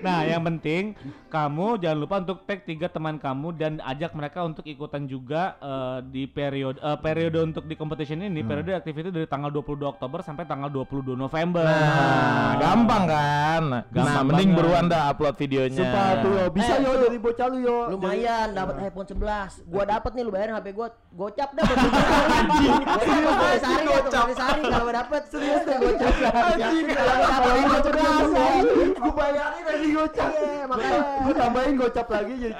Nah, 0.00 0.20
yang 0.22 0.42
penting 0.46 0.94
kamu 1.26 1.82
jangan 1.82 1.98
lupa 1.98 2.16
untuk 2.22 2.38
tag 2.46 2.62
tiga 2.62 2.86
teman 2.86 3.18
kamu 3.18 3.48
dan 3.56 3.72
ajak 3.82 4.14
mereka 4.14 4.46
untuk 4.46 4.62
ikutan 4.64 5.04
juga 5.04 5.58
eh, 5.58 5.98
di 6.06 6.24
periode 6.24 6.78
eh, 6.78 6.98
periode 7.00 7.42
untuk 7.42 7.66
di 7.66 7.74
competition 7.74 8.22
ini 8.22 8.40
periode 8.46 8.75
aktivitas 8.76 9.10
dari 9.10 9.24
tanggal 9.24 9.48
22 9.48 9.84
Oktober 9.88 10.20
sampai 10.20 10.44
tanggal 10.44 10.68
22 10.68 11.14
November. 11.14 11.62
Nah, 11.62 12.54
gampang 12.56 13.04
kan? 13.04 13.62
Gampang 13.88 14.04
nah, 14.12 14.24
mending 14.24 14.50
banget. 14.50 14.58
buruan 14.60 14.84
dah 14.86 15.02
upload 15.08 15.34
videonya. 15.34 15.78
Sumpah 15.78 16.08
tuh 16.20 16.32
yo, 16.32 16.44
bisa 16.50 16.72
Eh, 16.72 16.78
yo 16.80 16.90
lu- 16.90 17.02
dari 17.02 17.18
bocah 17.18 17.46
lu 17.46 17.58
yo. 17.58 17.76
Lumayan 17.90 18.48
dapat 18.52 18.74
iPhone 18.82 19.06
11. 19.06 19.64
Gua 19.64 19.84
dapat 19.84 20.10
nih 20.12 20.22
lu 20.22 20.30
bayarin 20.30 20.54
HP 20.54 20.66
gua 20.70 20.88
gocap 21.10 21.48
dah 21.50 21.62
buat 21.62 21.78
Anjing. 22.36 22.72
Gocap 22.76 23.56
sehari 23.56 23.86
hari 23.86 24.32
sehari 24.34 24.62
kalau 24.66 24.84
gua 24.84 24.94
dapat 24.94 25.22
serius 25.28 25.62
tuh 25.62 25.76
gocap. 25.76 26.14
Anjing. 26.30 26.84
Kalau 26.86 27.12
gua 27.12 27.26
dapat 27.26 27.50
iPhone 27.56 27.84
11. 27.86 28.96
Gue 28.96 29.12
bayarin 29.12 29.64
lagi 29.64 29.88
gocap. 29.92 30.30
Iya, 30.32 30.64
makanya. 30.66 31.00
Gue 31.22 31.34
tambahin 31.34 31.74
gocap 31.76 32.06
lagi 32.08 32.32
jadi 32.36 32.54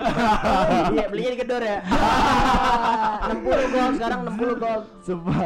Iya, 0.95 1.07
belinya 1.09 1.31
di 1.31 1.39
gedor 1.39 1.63
ya. 1.63 1.79
60 3.27 3.43
gold 3.69 3.93
sekarang 3.97 4.21
60 4.29 4.63
gold. 4.63 4.85
Sumpah. 5.03 5.39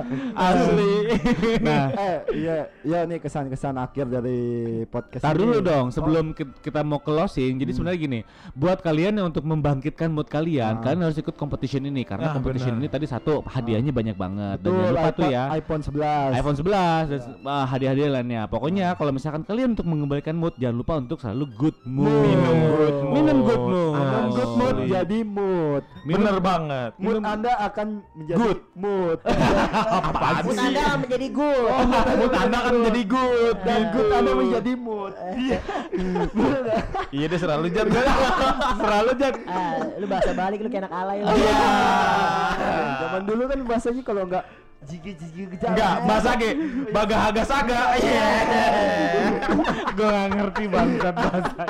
Asli. 0.63 0.93
nah, 1.67 1.85
eh 1.91 2.17
iya 2.35 2.57
iya 2.81 2.99
nih 3.03 3.19
kesan-kesan 3.19 3.75
akhir 3.77 4.07
dari 4.07 4.41
podcast 4.85 5.21
Tar 5.21 5.35
dulu 5.35 5.59
dong 5.59 5.89
sebelum 5.89 6.25
ki- 6.31 6.61
kita 6.61 6.81
mau 6.81 6.99
closing. 6.99 7.57
Jadi 7.57 7.71
sebenarnya 7.71 8.01
gini, 8.01 8.21
buat 8.53 8.79
kalian 8.79 9.13
yang 9.15 9.27
untuk 9.27 9.43
membangkitkan 9.43 10.09
mood 10.09 10.27
kalian, 10.27 10.79
Ah. 10.79 10.83
kalian 10.83 11.03
harus 11.03 11.17
ikut 11.17 11.35
competition 11.35 11.83
ini 11.83 12.03
karena 12.03 12.31
Ah, 12.31 12.35
competition 12.35 12.75
benar. 12.75 12.83
ini 12.83 12.89
tadi 12.89 13.07
satu 13.07 13.43
hadiahnya 13.43 13.91
banyak 13.91 14.15
banget. 14.15 14.57
Dan 14.59 14.67
Betul, 14.67 14.79
jangan 14.79 14.93
lupa 14.93 15.11
tuh 15.11 15.23
iPhone- 15.23 15.33
ya. 15.33 15.45
iPhone 15.53 15.83
11. 15.83 16.31
iPhone 16.33 16.57
11 16.57 17.05
dan 17.07 17.21
se- 17.21 17.39
ah, 17.45 17.67
hadiah-hadiah 17.67 18.11
lainnya. 18.13 18.43
Pokoknya 18.47 18.87
kalau 18.95 19.11
misalkan 19.11 19.43
kalian 19.43 19.73
untuk 19.73 19.87
mengembalikan 19.87 20.35
mood 20.35 20.55
jangan 20.57 20.77
lupa 20.77 20.93
untuk 20.97 21.19
selalu 21.19 21.45
good 21.55 21.77
mood. 21.83 22.09
Minum 22.23 22.59
good 22.71 22.95
mood. 22.95 23.11
Minum 23.11 23.39
good 23.43 23.63
mood. 23.63 23.95
Minum 23.97 24.27
good 24.31 24.53
mood 24.55 24.77
jadi 24.87 25.19
mood. 25.23 25.83
Bener 26.03 26.37
banget. 26.39 26.91
Mood 26.97 27.19
Minum- 27.19 27.27
Anda 27.27 27.53
akan 27.61 27.87
menjadi 28.15 28.39
Good. 28.41 28.61
mood. 28.75 29.19
Apaan 30.11 30.43
Mood 30.51 30.59
sih? 30.59 30.67
Anda 30.67 30.81
akan 30.83 30.99
menjadi 31.01 31.27
good. 31.31 31.71
Mood 32.13 32.33
Anda 32.35 32.59
kan 32.61 32.75
jadi 32.85 33.03
good. 33.07 33.57
Dan 33.63 33.81
good 33.91 34.11
Anda 34.11 34.31
menjadi 34.35 34.73
mood. 34.75 35.13
Iya. 35.33 35.59
Bener 36.31 36.59
nggak? 36.67 36.83
Iya 37.11 37.25
deh 37.27 37.39
selalu 37.39 37.67
Jan. 37.71 37.87
selalu 38.77 39.11
Jan. 39.17 39.35
Ah, 39.47 39.75
lu 39.95 40.07
bahasa 40.07 40.31
balik 40.33 40.59
lu 40.59 40.69
kayak 40.69 40.83
anak 40.85 40.93
alay 40.93 41.19
lu. 41.19 41.31
Iya. 41.31 41.55
Zaman 43.01 43.23
dulu 43.25 43.43
kan 43.47 43.59
bahasanya 43.65 44.03
kalau 44.03 44.23
nggak 44.27 44.45
jigi 44.81 45.13
jigi 45.13 45.45
Enggak, 45.61 45.95
bahasa 46.03 46.31
ge. 46.35 46.51
Bagahaga 46.89 47.43
saga. 47.45 47.81
Iya. 47.95 48.29
Gue 49.93 50.09
gak 50.09 50.29
ngerti 50.33 50.63
bangsat 50.67 51.15
bahasa. 51.15 51.63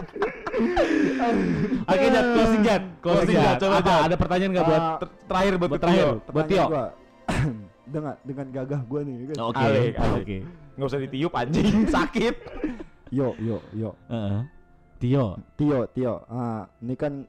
Oke, 1.83 2.07
Jat, 2.07 2.27
closing 2.31 2.63
Jat. 2.63 2.83
Closing 3.01 3.35
Jat, 3.35 3.45
Jat. 3.45 3.59
coba, 3.59 3.77
Apa? 3.77 3.91
Jat. 3.91 4.03
Ada 4.07 4.17
pertanyaan 4.17 4.51
gak 4.53 4.67
buat 4.67 4.83
Ter- 5.01 5.13
Terakhir 5.27 5.53
buat 5.57 5.71
buat 5.71 5.81
terakhir? 5.81 6.05
Tio. 6.07 6.31
Buat 6.31 6.47
Tio. 6.47 6.65
Dengan 7.91 8.15
dengan 8.23 8.47
gagah 8.55 8.83
gua 8.87 9.01
nih 9.03 9.35
kan. 9.35 9.37
Oke. 9.51 9.65
Alik. 9.67 9.93
Oke. 9.99 10.39
Nggak 10.79 10.89
usah 10.89 11.01
ditiup 11.03 11.33
anjing, 11.35 11.77
sakit. 11.99 12.35
Yo 13.11 13.35
yo 13.43 13.59
yo. 13.75 13.91
Heeh. 14.07 14.41
Tio. 15.01 15.27
Tio 15.59 15.81
Tio. 15.91 16.15
Ah, 16.31 16.71
ini 16.79 16.95
kan 16.95 17.27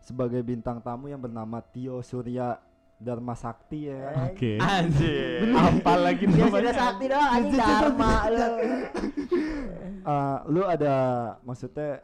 sebagai 0.00 0.40
bintang 0.40 0.80
tamu 0.80 1.10
yang 1.10 1.20
bernama 1.20 1.60
Tio 1.60 2.00
Surya 2.00 2.56
Dharma 2.98 3.34
Sakti 3.38 3.90
ya. 3.90 4.30
Oke. 4.30 4.58
Anjir. 4.58 5.54
Apa 5.54 5.94
lagi 5.98 6.26
namanya? 6.26 6.50
sudah 6.50 6.74
sakti 6.74 7.04
dong, 7.06 7.28
anjing 7.30 7.62
dharma 7.62 8.12
lu. 8.26 8.48
Ah, 10.02 10.38
lu 10.50 10.62
ada 10.66 10.96
maksudnya 11.46 12.02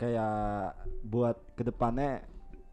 kayak 0.00 0.80
buat 1.04 1.36
ke 1.52 1.62
depannya 1.66 2.24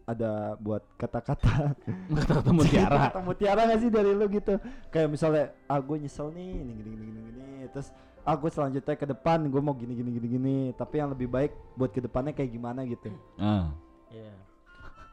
ada 0.08 0.32
buat 0.58 0.88
kata-kata 0.96 1.76
Kata-kata 2.18 2.50
mutiara. 2.50 3.12
kata 3.12 3.20
mutiara 3.20 3.62
gak 3.68 3.80
sih 3.80 3.92
dari 3.92 4.12
lu 4.12 4.26
gitu 4.28 4.56
kayak 4.88 5.08
misalnya 5.08 5.52
ah 5.66 5.78
gue 5.78 5.98
nyesel 6.00 6.32
nih 6.32 6.48
gini 6.48 6.72
gini 6.74 6.96
gini 6.96 7.04
gini, 7.04 7.20
gini. 7.30 7.48
terus 7.70 7.92
ah 8.24 8.34
gue 8.34 8.48
selanjutnya 8.48 8.96
ke 8.96 9.06
depan 9.06 9.44
gue 9.46 9.60
mau 9.60 9.72
gini 9.74 9.94
gini 9.94 10.10
gini 10.10 10.28
gini 10.30 10.58
tapi 10.74 10.98
yang 10.98 11.12
lebih 11.12 11.28
baik 11.28 11.52
buat 11.74 11.92
ke 11.92 12.00
depannya 12.00 12.32
kayak 12.32 12.50
gimana 12.50 12.82
gitu 12.84 13.12
Ah. 13.36 13.68
Iya. 14.08 14.32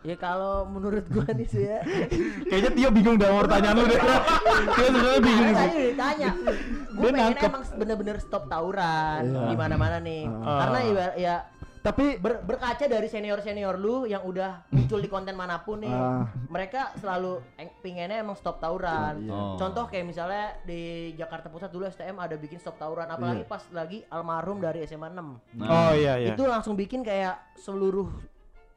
Ya 0.05 0.15
kalau 0.15 0.69
menurut 0.69 1.09
gua 1.09 1.25
nih 1.27 1.49
sih 1.49 1.65
ya. 1.65 1.81
Kayaknya 2.53 2.71
Tio 2.77 2.89
bingung 2.93 3.17
dengan 3.17 3.41
pertanyaan 3.41 3.73
lu 3.73 3.85
deh. 3.89 3.97
Tio 3.97 4.85
sebenarnya 4.87 5.17
bingung 5.19 5.49
sih. 5.49 5.57
tadi 5.57 5.77
ditanya. 5.89 6.31
Gue 6.37 6.53
Dia 7.01 7.01
pengen 7.09 7.25
nangkep. 7.25 7.49
emang 7.49 7.65
bener-bener 7.75 8.17
stop 8.21 8.45
tawuran 8.45 9.23
Iya. 9.25 9.49
di 9.49 9.57
mana-mana 9.57 9.97
nih. 9.99 10.23
Ah. 10.29 10.59
Karena 10.61 10.79
ya, 10.85 11.07
ya 11.17 11.35
tapi 11.85 12.17
ber- 12.17 12.41
berkaca 12.41 12.89
dari 12.89 13.05
senior-senior 13.05 13.77
lu 13.77 14.09
yang 14.09 14.25
udah 14.25 14.65
muncul 14.73 14.97
di 14.97 15.05
konten 15.05 15.37
mana 15.37 15.61
pun 15.61 15.85
nih. 15.85 15.93
Ah. 15.93 16.25
Mereka 16.49 16.97
selalu 16.97 17.45
pinginnya 17.85 18.25
emang 18.25 18.41
stop 18.41 18.57
tawuran. 18.57 19.21
Iya. 19.21 19.37
Oh. 19.37 19.61
Contoh 19.61 19.85
kayak 19.85 20.09
misalnya 20.09 20.57
di 20.65 21.13
Jakarta 21.13 21.53
Pusat 21.53 21.69
dulu 21.69 21.85
STM 21.85 22.17
ada 22.17 22.41
bikin 22.41 22.57
stop 22.57 22.81
tawuran 22.81 23.05
apalagi 23.05 23.45
Iya. 23.45 23.53
pas 23.53 23.63
lagi 23.69 24.01
almarhum 24.09 24.65
dari 24.65 24.81
SMA 24.89 25.13
6. 25.13 25.61
Nah. 25.61 25.69
Oh 25.69 25.93
iya 25.93 26.17
iya. 26.17 26.33
Itu 26.33 26.49
langsung 26.49 26.73
bikin 26.73 27.05
kayak 27.05 27.53
seluruh 27.61 28.09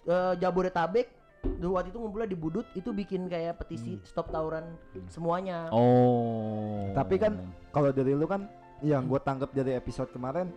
eh, 0.03 0.35
Jabodetabek 0.35 1.07
dulu 1.47 1.79
waktu 1.79 1.95
itu 1.95 1.99
ngumpulnya 2.03 2.27
di 2.27 2.35
Budut 2.35 2.67
itu 2.75 2.91
bikin 2.91 3.31
kayak 3.31 3.63
petisi 3.63 4.03
stop 4.03 4.27
tawuran 4.27 4.67
semuanya. 5.07 5.71
Oh. 5.71 6.91
tapi 6.91 7.15
kan 7.15 7.39
kalau 7.71 7.95
dari 7.95 8.11
lu 8.11 8.27
kan 8.27 8.51
yang 8.83 9.07
gue 9.07 9.19
tanggap 9.23 9.55
dari 9.55 9.79
episode 9.79 10.11
kemarin 10.11 10.51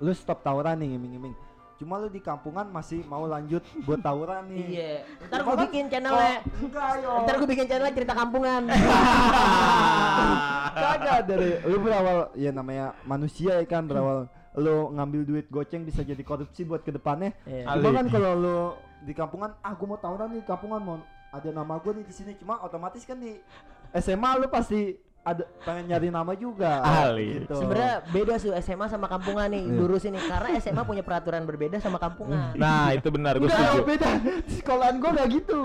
lu 0.00 0.16
stop 0.16 0.40
tawuran 0.40 0.80
nih 0.80 0.96
ngiming-ngiming 0.96 1.36
cuma 1.80 1.96
lu 1.96 2.06
di 2.06 2.20
kampungan 2.20 2.68
masih 2.68 3.00
mau 3.08 3.24
lanjut 3.24 3.64
buat 3.82 3.98
tawuran 3.98 4.44
nih 4.46 4.64
Iya. 4.68 4.92
Ntar 5.26 5.40
gue 5.40 5.56
bikin 5.64 5.84
channelnya. 5.88 6.44
Oh, 6.44 6.60
enggak 6.60 6.90
yo 7.00 7.12
Ntar 7.24 7.34
gue 7.40 7.48
bikin 7.48 7.66
channel 7.66 7.88
cerita 7.90 8.12
kampungan. 8.12 8.62
kagak 10.70 11.18
dari 11.26 11.50
lu 11.64 11.76
berawal 11.80 12.18
ya 12.34 12.50
namanya 12.50 12.92
manusia 13.02 13.58
ya 13.58 13.66
kan 13.66 13.84
berawal 13.84 14.28
lu 14.52 14.90
ngambil 14.92 15.22
duit 15.24 15.46
goceng 15.48 15.82
bisa 15.82 16.02
jadi 16.02 16.20
korupsi 16.20 16.62
buat 16.62 16.82
ke 16.82 16.90
depannya 16.90 17.32
Iya. 17.42 17.70
cuma 17.70 17.90
kan 17.92 18.06
kalau 18.08 18.32
lu 18.34 18.58
di 19.00 19.12
kampungan 19.12 19.56
ah 19.58 19.72
gua 19.72 19.86
mau 19.88 19.98
tawuran 19.98 20.28
nih 20.30 20.44
kampungan 20.44 20.80
mau 20.80 20.96
ada 21.30 21.48
nama 21.48 21.78
gua 21.78 21.92
nih 21.92 22.04
di 22.04 22.12
sini 22.12 22.32
cuma 22.36 22.58
otomatis 22.60 23.02
kan 23.02 23.16
di 23.16 23.38
SMA 23.92 24.30
lu 24.36 24.46
pasti 24.46 24.94
ada 25.20 25.44
pengen 25.60 25.84
nyari 25.86 26.08
nama 26.08 26.32
juga 26.32 26.80
Ali. 26.80 27.38
gitu. 27.38 27.52
Sebenarnya 27.54 28.00
beda 28.08 28.34
sih 28.34 28.48
SMA 28.58 28.88
sama 28.88 29.04
kampungan 29.04 29.46
nih 29.46 29.62
Iya. 29.62 29.76
lurus 29.76 30.02
ini 30.02 30.16
karena 30.16 30.48
SMA 30.56 30.80
punya 30.80 31.04
peraturan 31.04 31.44
berbeda 31.44 31.76
sama 31.76 31.96
kampungan. 31.96 32.56
Nah, 32.56 32.92
itu 32.92 33.08
benar 33.08 33.36
gue 33.36 33.44
Enggak, 33.44 33.60
setuju. 33.60 33.80
beda. 33.84 34.10
Sekolahan 34.48 34.96
gua 34.96 35.10
gak 35.12 35.28
gitu. 35.30 35.58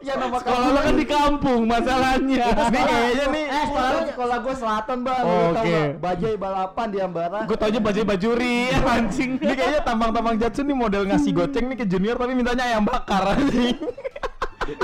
ya 0.00 0.14
nama 0.16 0.40
Kalau 0.40 0.58
lu 0.66 0.80
kan 0.80 0.94
di 0.94 1.06
kampung 1.06 1.60
masalahnya. 1.64 2.46
Ini 2.48 2.80
kayaknya 2.80 3.26
nih 3.28 3.44
Eh 3.46 3.64
sekolah 3.66 3.90
sekolah 4.08 4.36
gua 4.40 4.54
selatan, 4.56 4.98
Bang. 5.04 5.22
Oh, 5.22 5.44
oke. 5.52 5.76
Bajai 5.98 6.34
balapan 6.34 6.86
di 6.88 6.98
Ambara. 6.98 7.40
Gue 7.44 7.56
tau 7.56 7.68
aja 7.68 7.78
baju 7.78 8.00
bajuri 8.02 8.56
anjing. 8.96 9.30
Ini 9.36 9.52
kayaknya 9.52 9.80
tambang-tambang 9.84 10.36
Jatsu 10.38 10.64
nih 10.64 10.74
model 10.74 11.02
ngasih 11.06 11.32
goceng 11.32 11.68
nih 11.68 11.76
ke 11.76 11.86
junior 11.86 12.16
tapi 12.16 12.32
mintanya 12.32 12.64
ayam 12.66 12.82
bakar 12.82 13.36
anjing. 13.36 13.76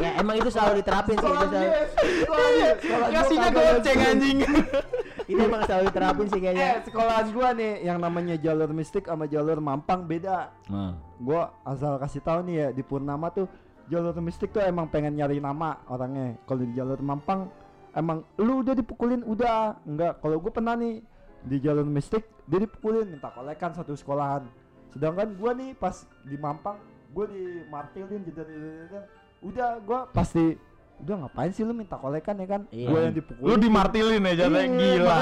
Ya 0.00 0.10
emang 0.20 0.34
itu 0.40 0.50
selalu 0.50 0.72
diterapin 0.80 1.16
sih 1.16 1.28
itu 1.28 1.34
Sekolah 1.34 1.48
selalu, 1.48 1.70
sekolah. 2.20 2.48
Sekolah 2.80 3.08
kagak 3.44 3.64
goceng 3.68 3.98
gitu. 3.98 4.10
anjing. 4.10 4.38
itu 5.30 5.40
emang 5.40 5.62
selalu 5.64 5.84
diterapin 5.88 6.26
sih 6.28 6.40
kayaknya. 6.40 6.68
Eh, 6.68 6.80
sekolahan 6.88 7.26
gua 7.32 7.48
nih 7.56 7.72
yang 7.84 7.98
namanya 8.00 8.34
jalur 8.40 8.70
mistik 8.72 9.04
sama 9.08 9.24
jalur 9.28 9.58
mampang 9.60 10.04
beda. 10.04 10.52
Nah. 10.68 10.96
Gua 11.20 11.52
asal 11.64 11.96
kasih 12.00 12.20
tahu 12.24 12.40
nih 12.48 12.54
ya 12.56 12.68
di 12.72 12.82
Purnama 12.84 13.28
tuh 13.32 13.46
jalur 13.88 14.16
mistik 14.24 14.52
tuh 14.52 14.64
emang 14.64 14.88
pengen 14.88 15.16
nyari 15.16 15.40
nama 15.40 15.80
orangnya. 15.88 16.36
Kalau 16.48 16.60
di 16.64 16.72
jalur 16.76 17.00
mampang 17.00 17.48
emang 17.92 18.24
lu 18.40 18.64
udah 18.64 18.74
dipukulin 18.76 19.20
udah 19.24 19.84
enggak. 19.84 20.20
Kalau 20.20 20.36
gua 20.40 20.52
pernah 20.52 20.74
nih 20.76 21.00
di 21.44 21.56
jalur 21.60 21.84
mistik 21.84 22.24
dia 22.48 22.60
dipukulin 22.60 23.08
minta 23.08 23.32
kolekan 23.32 23.72
satu 23.76 23.96
sekolahan. 23.96 24.44
Sedangkan 24.92 25.36
gua 25.36 25.52
nih 25.56 25.72
pas 25.76 26.04
di 26.24 26.36
mampang 26.36 26.76
gua 27.14 27.30
dimartilin 27.30 28.26
jedar 28.26 28.46
jedar 28.48 29.04
udah 29.44 29.68
gua 29.80 30.00
pasti 30.10 30.56
udah 30.96 31.14
ngapain 31.20 31.50
sih 31.50 31.62
lu 31.62 31.72
minta 31.72 31.94
kolekan 31.94 32.32
ya 32.34 32.46
kan 32.48 32.60
Iya. 32.70 32.88
gua 32.88 32.98
yang 33.02 33.14
dipukulin 33.14 33.44
Lu 33.44 33.54
dimartilin 33.58 34.22
ya 34.22 34.32
jatnya 34.38 34.62
Iya, 34.62 34.72
gila. 34.72 35.18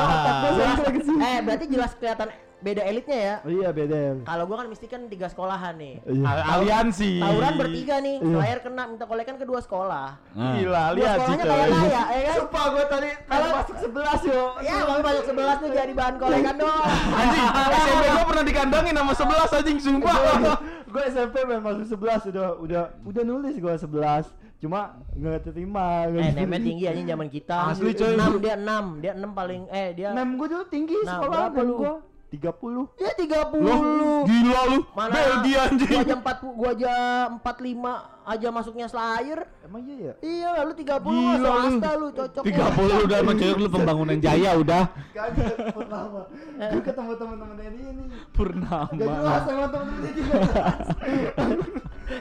Jelas, 0.48 0.78
eh 1.18 1.38
berarti 1.40 1.64
jelas 1.66 1.90
kelihatan 1.92 2.28
beda 2.62 2.78
elitnya 2.80 3.18
ya. 3.18 3.37
iya 3.42 3.68
beda 3.70 4.22
Kalau 4.22 4.46
gua 4.46 4.56
kan 4.56 4.68
mesti 4.68 4.87
kan 4.87 5.11
tiga 5.11 5.26
sekolahan 5.26 5.74
nih. 5.74 5.98
Iya. 6.04 6.22
Al- 6.22 6.46
Aliansi. 6.54 7.18
Tawuran 7.18 7.52
bertiga 7.56 7.98
nih, 7.98 8.16
Iya. 8.16 8.30
Slayer 8.32 8.58
kena 8.61 8.82
minta 8.87 9.04
kolekan 9.04 9.35
kedua 9.35 9.58
sekolah. 9.58 10.06
Nah. 10.30 10.54
Gila, 10.54 10.85
lihat 10.94 11.18
sih 11.18 11.35
sekolahnya 11.35 11.42
coy. 11.42 11.50
kaya 11.50 11.66
kaya, 11.66 12.02
ya 12.06 12.22
kan? 12.22 12.37
Sumpah 12.38 12.64
gue 12.68 12.85
tadi 12.87 13.08
kalau 13.26 13.46
masuk 13.52 13.76
11 13.82 14.20
yo. 14.24 14.42
Ya, 14.62 14.74
bang 14.80 15.00
masuk 15.02 15.24
sebelas 15.26 15.56
tuh 15.58 15.70
jadi 15.72 15.92
bahan 15.92 16.14
kolekan 16.16 16.54
doang. 16.61 16.87
Anjing, 17.12 17.46
SMP 17.74 18.04
gua 18.06 18.24
pernah 18.24 18.44
dikandangin 18.46 18.94
sama 18.94 19.12
11 19.16 19.58
anjing 19.58 19.78
sumpah. 19.80 20.14
gue 20.92 21.02
SMP 21.09 21.37
main 21.42 21.59
masuk 21.59 21.88
11 21.88 22.28
udah 22.31 22.46
udah 22.61 22.83
udah 23.02 23.22
nulis 23.24 23.57
gue 23.57 23.72
11. 23.72 24.28
Cuma 24.61 24.81
nggak 25.11 25.50
terima. 25.50 26.07
Eh, 26.07 26.31
nemnya 26.31 26.61
tinggi 26.61 26.85
anjing 26.87 27.09
zaman 27.09 27.26
kita. 27.26 27.57
Asli, 27.72 27.90
coy. 27.96 28.14
6 28.14 28.38
dia 28.38 28.55
6, 28.55 29.02
dia 29.02 29.12
6 29.16 29.33
paling 29.33 29.62
eh 29.72 29.88
dia 29.90 30.09
Nem 30.12 30.37
gue 30.37 30.46
dulu 30.46 30.64
tinggi 30.68 30.94
Nah, 31.02 31.18
sekolah 31.18 31.38
berapa 31.50 31.61
lu? 31.64 31.74
gue 31.81 31.94
30. 32.33 32.97
dia 32.97 33.12
30. 33.12 33.61
Loh, 33.61 33.81
gila 34.25 34.61
lu. 34.66 34.79
Mana? 34.90 35.12
Belgia 35.12 35.61
anjing. 35.66 35.85
Gua 35.87 36.01
aja 36.01 36.16
40, 36.16 36.49
gua 36.55 36.71
aja 36.71 36.92
45 37.37 37.92
aja 38.25 38.49
masuknya 38.49 38.87
Slayer. 38.87 39.40
Emang 39.61 39.83
iya 39.83 39.97
ya? 40.01 40.14
Iya, 40.18 40.51
lu 40.62 40.73
30 40.73 40.97
mah 40.97 41.12
Gila 41.12 41.37
lu. 41.37 41.45
swasta 41.45 41.90
lu 41.95 42.09
cocok. 42.11 42.42
30 42.42 43.05
udah 43.05 43.18
mencocok 43.23 43.59
lu 43.59 43.68
pembangunan 43.68 44.16
jaya 44.16 44.51
udah. 44.55 44.83
Kagak 45.12 45.55
pertama. 45.71 46.21
Gue 46.57 46.81
ketemu 46.83 47.12
teman-teman 47.14 47.57
ini 47.61 47.81
ini. 47.87 48.05
Purnama. 48.31 48.88
Gak 48.90 49.07
jelas 49.07 49.42
sama 49.42 49.64
teman-teman 49.68 50.01
ini 50.01 50.11
juga. 50.14 50.40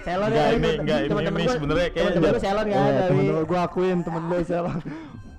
Selon 0.02 0.28
Enggak, 0.28 0.40
ya, 0.42 0.50
ini 0.50 0.60
temen- 0.62 0.80
enggak, 0.80 0.98
ini- 0.98 1.10
temen-temen 1.10 1.36
ini 1.36 1.46
gua- 1.46 1.56
sebenarnya 1.56 1.88
kayak 1.88 1.96
temen-temen 1.96 2.22
gua 2.22 2.32
jat- 2.34 2.44
selon 2.44 2.66
Iya, 2.66 2.76
kan 2.76 2.92
dari 2.92 3.08
temen 3.08 3.44
gue 3.44 3.60
akuin 3.60 3.98
temen 4.02 4.22
gue 4.26 4.40
salah. 4.44 4.76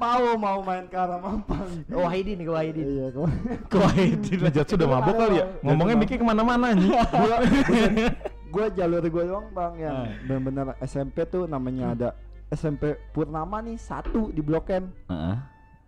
Mau 0.03 0.35
mau 0.35 0.59
main 0.61 0.83
ke 0.85 0.99
arah 0.99 1.15
mampang. 1.17 1.63
Wahidin 1.87 2.43
nih, 2.43 2.51
Wahidin. 2.51 2.85
Iya, 2.85 3.07
kemarin. 3.15 3.59
Kuwaitin. 3.71 4.39
Jat 4.51 4.67
sudah 4.67 4.87
mabuk 4.91 5.15
kali 5.15 5.39
ya. 5.39 5.47
Ngomongnya 5.63 5.95
mikir 5.95 6.19
ke 6.19 6.25
mana-mana 6.27 6.75
anjing. 6.75 6.91
gue 8.53 8.67
jalur 8.77 9.01
gue 9.01 9.25
doang 9.25 9.49
bang 9.49 9.75
yang 9.81 9.97
Ah. 9.97 10.13
benar-benar 10.29 10.67
SMP 10.85 11.25
tuh 11.25 11.49
namanya 11.49 11.97
ada 11.97 12.09
SMP 12.53 13.01
Purnama 13.09 13.65
nih 13.65 13.81
satu 13.81 14.29
di 14.29 14.45
Blok 14.45 14.69
M 14.69 14.93
Heeh. 15.09 15.37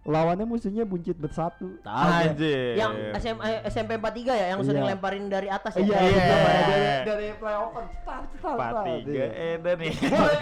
Lawannya 0.04 0.44
musuhnya 0.44 0.84
buncit 0.84 1.16
bersatu 1.16 1.80
Anjir. 1.82 2.76
Yang 2.76 2.92
SM, 3.16 3.36
eh, 3.40 3.60
SMP 3.66 3.96
43 3.96 4.32
ya 4.32 4.46
yang 4.52 4.60
sering 4.60 4.82
Iya. 4.82 4.92
lemparin 4.92 5.24
dari 5.26 5.48
atas 5.48 5.72
ya. 5.74 5.80
iya 5.80 5.96
Iya. 5.96 6.12
iya 6.12 6.36
dari 6.60 6.84
dari 7.02 7.26
playover 7.34 7.82
cetar 7.88 8.20
cetar 8.28 8.52
Empat 8.52 8.72
tiga 9.00 9.24
edan 9.32 9.76
nih. 9.78 9.94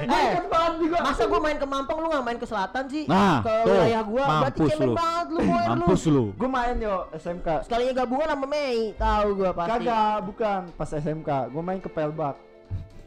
Eh, 0.02 0.30
banget 0.44 0.74
juga 0.78 0.96
Masa 1.00 1.22
gua 1.24 1.40
main 1.40 1.56
ke 1.56 1.64
Mampang 1.64 1.96
lu 1.96 2.06
nggak 2.08 2.24
main 2.24 2.38
ke 2.38 2.44
selatan 2.44 2.84
sih? 2.86 3.04
Nah, 3.06 3.38
ke 3.40 3.54
tuh, 3.62 3.70
wilayah 3.70 4.02
gua 4.02 4.24
berarti 4.24 4.58
mampus 4.58 4.70
cemen 4.72 4.82
lu. 4.84 4.94
banget 4.94 5.26
lu 5.28 5.38
poin 5.40 5.62
lu. 5.62 5.70
Mampus 5.72 6.02
lu. 6.06 6.24
gue 6.34 6.48
main 6.48 6.76
yo 6.76 6.96
SMK 7.12 7.48
Sekalinya 7.62 7.92
gabungan 7.96 8.28
sama 8.28 8.46
Mei, 8.46 8.76
tahu 8.94 9.28
gua 9.36 9.50
pasti. 9.52 9.70
kagak 9.72 10.16
bukan 10.24 10.60
pas 10.74 10.90
SMK 10.90 11.30
gue 11.48 11.62
main 11.62 11.78
ke 11.78 11.86
Pelbak 11.88 12.34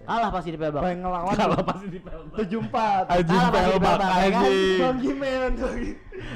Kalah 0.05 0.29
pasti 0.29 0.49
di 0.49 0.57
Pelbak. 0.57 0.81
pengen 0.81 0.99
ngelawan 1.01 1.33
Kalau 1.33 1.57
pasti 1.59 1.85
di 1.87 1.99
tujuh 2.31 2.59
empat 2.61 3.03
pasti 3.05 3.23
pelbak 3.25 3.63
Pelbak, 3.65 3.97
anjing. 3.99 4.79
Bang 4.79 4.97
Gimen 4.99 5.51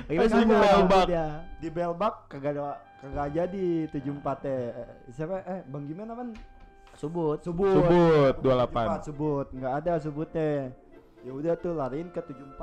Gimana 0.06 0.28
sih 0.28 0.38
Kagak. 0.42 0.62
Pelbak. 0.66 1.06
di 1.56 1.70
Belbak 1.70 2.16
kagak 2.28 2.52
ada 2.52 2.62
kagak 3.00 3.28
jadi 3.32 3.66
tujuh 3.90 4.14
empat 4.14 4.38
eh 4.44 4.72
siapa 5.10 5.36
eh 5.44 5.62
Bang 5.66 5.86
Gimen 5.86 6.08
apa 6.08 6.24
Subut. 6.94 7.40
Subut. 7.40 7.72
Subut 7.72 8.36
Empat 8.36 9.08
28. 9.08 9.08
Subut, 9.08 9.48
nggak 9.54 9.74
ada 9.78 9.94
Subutnya. 9.98 10.52
ya 11.20 11.32
udah 11.32 11.54
tuh 11.54 11.72
lariin 11.74 12.08
ke 12.10 12.20
74 12.20 12.56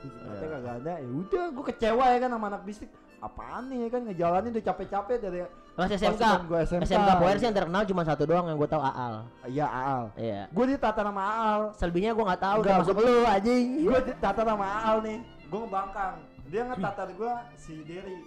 74 0.00 0.06
Iya. 0.06 0.46
kagak 0.48 0.74
ada 0.80 0.92
ya 0.96 1.10
udah 1.10 1.44
gue 1.50 1.64
kecewa 1.66 2.04
ya 2.08 2.18
kan 2.18 2.30
sama 2.30 2.46
anak 2.48 2.62
bisik 2.62 2.86
apaan 3.18 3.66
nih 3.66 3.78
ya 3.80 3.88
kan 3.88 4.00
ngejalanin 4.04 4.50
udah 4.50 4.64
capek-capek 4.64 5.16
dari 5.18 5.38
Pas 5.74 5.90
SMK. 5.90 6.22
gua 6.46 6.62
SMK 6.62 6.86
SMK 6.86 7.10
Power 7.18 7.34
sih 7.34 7.44
yang 7.44 7.56
terkenal 7.56 7.82
cuma 7.82 8.02
satu 8.02 8.22
doang 8.24 8.46
yang 8.46 8.54
gue 8.54 8.68
tahu 8.68 8.78
Aal. 8.78 9.26
iya 9.44 9.66
Aal 9.66 10.02
Iya. 10.14 10.46
gue 10.46 10.64
ditata 10.70 11.00
nama 11.02 11.22
Aal 11.24 11.60
Selebihnya 11.74 12.14
gue 12.14 12.22
nggak 12.22 12.40
tahu. 12.40 12.58
Udah 12.62 12.74
masuk 12.78 12.96
lu 12.96 13.14
anjing. 13.24 13.64
gue 13.82 13.98
ditata 14.06 14.40
nama 14.42 14.66
Aal 14.80 14.96
nih. 15.02 15.18
Gue 15.44 15.58
ngebangkang. 15.60 16.14
Dia 16.46 16.62
ngetatar 16.64 17.08
gue 17.10 17.32
si 17.56 17.74
Derry. 17.82 18.18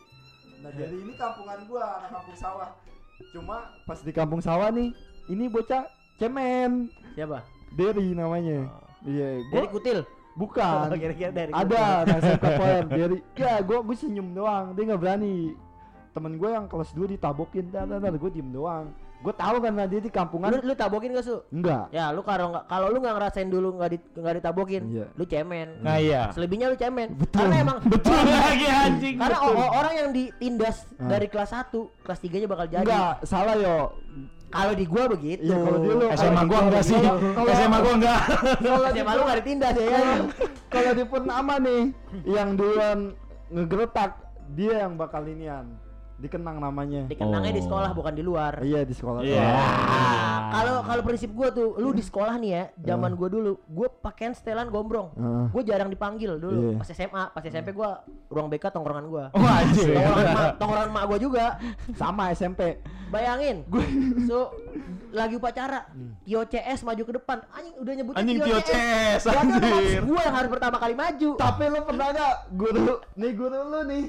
Nah 0.59 0.71
Derry 0.71 0.97
ini 0.97 1.13
kampungan 1.15 1.59
gue 1.63 1.79
anak 1.79 2.09
kampung 2.11 2.35
sawah. 2.35 2.69
Cuma 3.31 3.57
pas 3.83 3.99
di 3.99 4.11
kampung 4.11 4.41
sawah 4.41 4.67
nih 4.67 4.91
ini 5.27 5.47
bocah 5.47 5.87
cemen. 6.15 6.91
Siapa? 7.15 7.47
Derry 7.71 8.11
namanya. 8.11 8.67
Iya 9.01 9.39
gue 9.41 9.53
Dari 9.53 9.67
Kutil. 9.69 9.99
bukan. 10.35 10.85
Oh, 10.85 10.93
kira-kira 10.93 11.31
dari 11.31 11.49
ada 11.49 12.03
nah 12.03 12.17
SMK 12.17 12.43
Power 12.43 12.83
Derry. 12.87 13.19
Ya 13.35 13.55
gue 13.57 13.77
gue 13.79 13.95
senyum 13.95 14.35
doang. 14.35 14.75
Dia 14.75 14.83
nggak 14.85 14.99
berani 14.99 15.55
temen 16.17 16.33
gue 16.33 16.49
yang 16.49 16.65
kelas 16.65 16.89
2 16.91 17.13
ditabokin 17.13 17.69
dar 17.69 17.85
dar 17.85 18.09
gue 18.11 18.31
diem 18.31 18.49
doang 18.49 18.89
gue 19.17 19.33
tahu 19.33 19.57
karena 19.59 19.85
dia 19.85 19.97
di 19.97 20.09
kampungan 20.09 20.49
Lu, 20.51 20.61
lu 20.63 20.73
tabokin 20.73 21.09
gak 21.11 21.21
su? 21.23 21.41
enggak 21.49 21.89
Ya 21.89 22.09
lu 22.09 22.21
kalau 22.21 22.53
nggak 22.53 22.65
kalau 22.65 22.87
lu 22.87 22.97
nggak 22.97 23.15
ngerasain 23.15 23.47
dulu 23.47 23.73
nggak 23.73 23.89
di, 23.89 23.97
nggak 24.13 24.33
ditabokin, 24.35 24.83
Iya. 24.87 25.05
lu 25.11 25.23
cemen. 25.25 25.67
Nah 25.79 25.97
iya. 25.97 26.29
Selebihnya 26.29 26.69
lu 26.69 26.77
cemen. 26.77 27.17
Karena 27.27 27.55
emang 27.59 27.77
Betul 27.83 28.13
lagi 28.13 28.67
anjing. 28.67 29.15
karena 29.17 29.37
betul. 29.39 29.57
orang 29.73 29.93
yang 29.95 30.09
ditindas 30.11 30.85
Ah. 30.95 31.09
dari 31.09 31.25
kelas 31.25 31.49
1, 31.49 31.65
kelas 31.99 32.19
3 32.19 32.29
nya 32.35 32.47
bakal 32.47 32.65
jadi. 32.67 32.81
enggak 32.83 33.13
salah 33.23 33.55
yo 33.55 33.77
Kalau 34.47 34.73
di 34.73 34.85
gua 34.85 35.03
begitu. 35.09 35.43
Iya, 35.43 35.57
kalau 35.59 35.77
di 35.77 35.87
lu 35.89 36.05
SMA 36.13 36.41
gua 36.45 36.59
enggak 36.63 36.83
sih. 36.83 37.01
SMA 37.51 37.77
gua 37.79 37.93
enggak. 37.95 38.19
kalau 38.61 38.87
di 38.87 38.99
SMA 38.99 39.11
lu 39.11 39.21
nggak 39.23 39.39
ditindas 39.41 39.73
ya 39.75 39.87
kan? 39.89 40.19
kalau 40.67 40.91
di 40.93 41.03
Purnama 41.03 41.53
nih 41.57 41.83
yang 42.23 42.49
duluan 42.53 42.99
ngegretak 43.49 44.11
dia 44.49 44.85
yang 44.85 44.93
bakal 44.93 45.25
inian 45.25 45.65
dikenang 46.17 46.57
namanya 46.57 47.05
Dikenangnya 47.05 47.51
di 47.51 47.61
Oh. 47.61 47.65
sekolah 47.67 47.89
bukan 47.91 48.09
di 48.11 48.21
luar. 48.21 48.53
iya 48.61 48.81
di 48.81 48.91
sekolah 48.91 49.21
Iya. 49.21 49.37
doang. 49.37 49.53
Ah, 49.87 50.39
Kalau 50.49 50.75
kalau 50.81 51.01
prinsip 51.03 51.29
gua 51.29 51.49
tuh, 51.49 51.75
lu 51.75 51.91
di 51.91 51.99
sekolah 51.99 52.35
nih 52.35 52.49
ya, 52.49 52.63
zaman 52.83 53.13
gua 53.13 53.27
dulu, 53.27 53.61
gua 53.67 53.87
pakaian 53.91 54.31
setelan 54.31 54.67
gombrong. 54.67 55.11
Heeh. 55.13 55.45
Gue 55.49 55.61
jarang 55.63 55.87
dipanggil 55.87 56.35
dulu 56.35 56.73
Iya. 56.73 56.77
pas 56.77 56.89
SMA, 56.89 57.23
pas 57.29 57.43
SMP 57.43 57.69
gua 57.71 58.01
ruang 58.27 58.47
BK 58.47 58.71
tongkrongan 58.71 59.05
gua. 59.05 59.25
Oh. 59.29 59.43
Tongkrongan 59.43 60.33
mak, 60.33 60.49
tongkrongan 60.57 60.89
mak 60.89 61.03
gua 61.05 61.19
juga. 61.19 61.45
sama 61.93 62.31
SMP 62.31 62.81
Bayangin, 63.07 63.63
so 64.25 64.51
lagi 65.09 65.35
upacara, 65.35 65.87
Tio 66.21 66.43
CS 66.43 66.83
maju 66.83 66.99
ke 67.01 67.13
depan, 67.13 67.39
anjing 67.49 67.75
udah 67.77 67.93
nyebutnya 67.93 68.19
Anjing 68.19 68.37
Tio 68.41 68.59
CS, 68.59 69.21
anjir. 69.29 70.01
Gua 70.03 70.21
yang 70.21 70.35
harus 70.35 70.49
pertama 70.49 70.75
kali 70.75 70.91
maju. 70.93 71.29
tapi 71.37 71.63
lu 71.65 71.79
pernah 71.81 72.07
gak 72.09 72.35
guru 72.51 72.85
nih 73.13 73.31
guru 73.33 73.59
lu 73.63 73.79
nih 73.85 74.03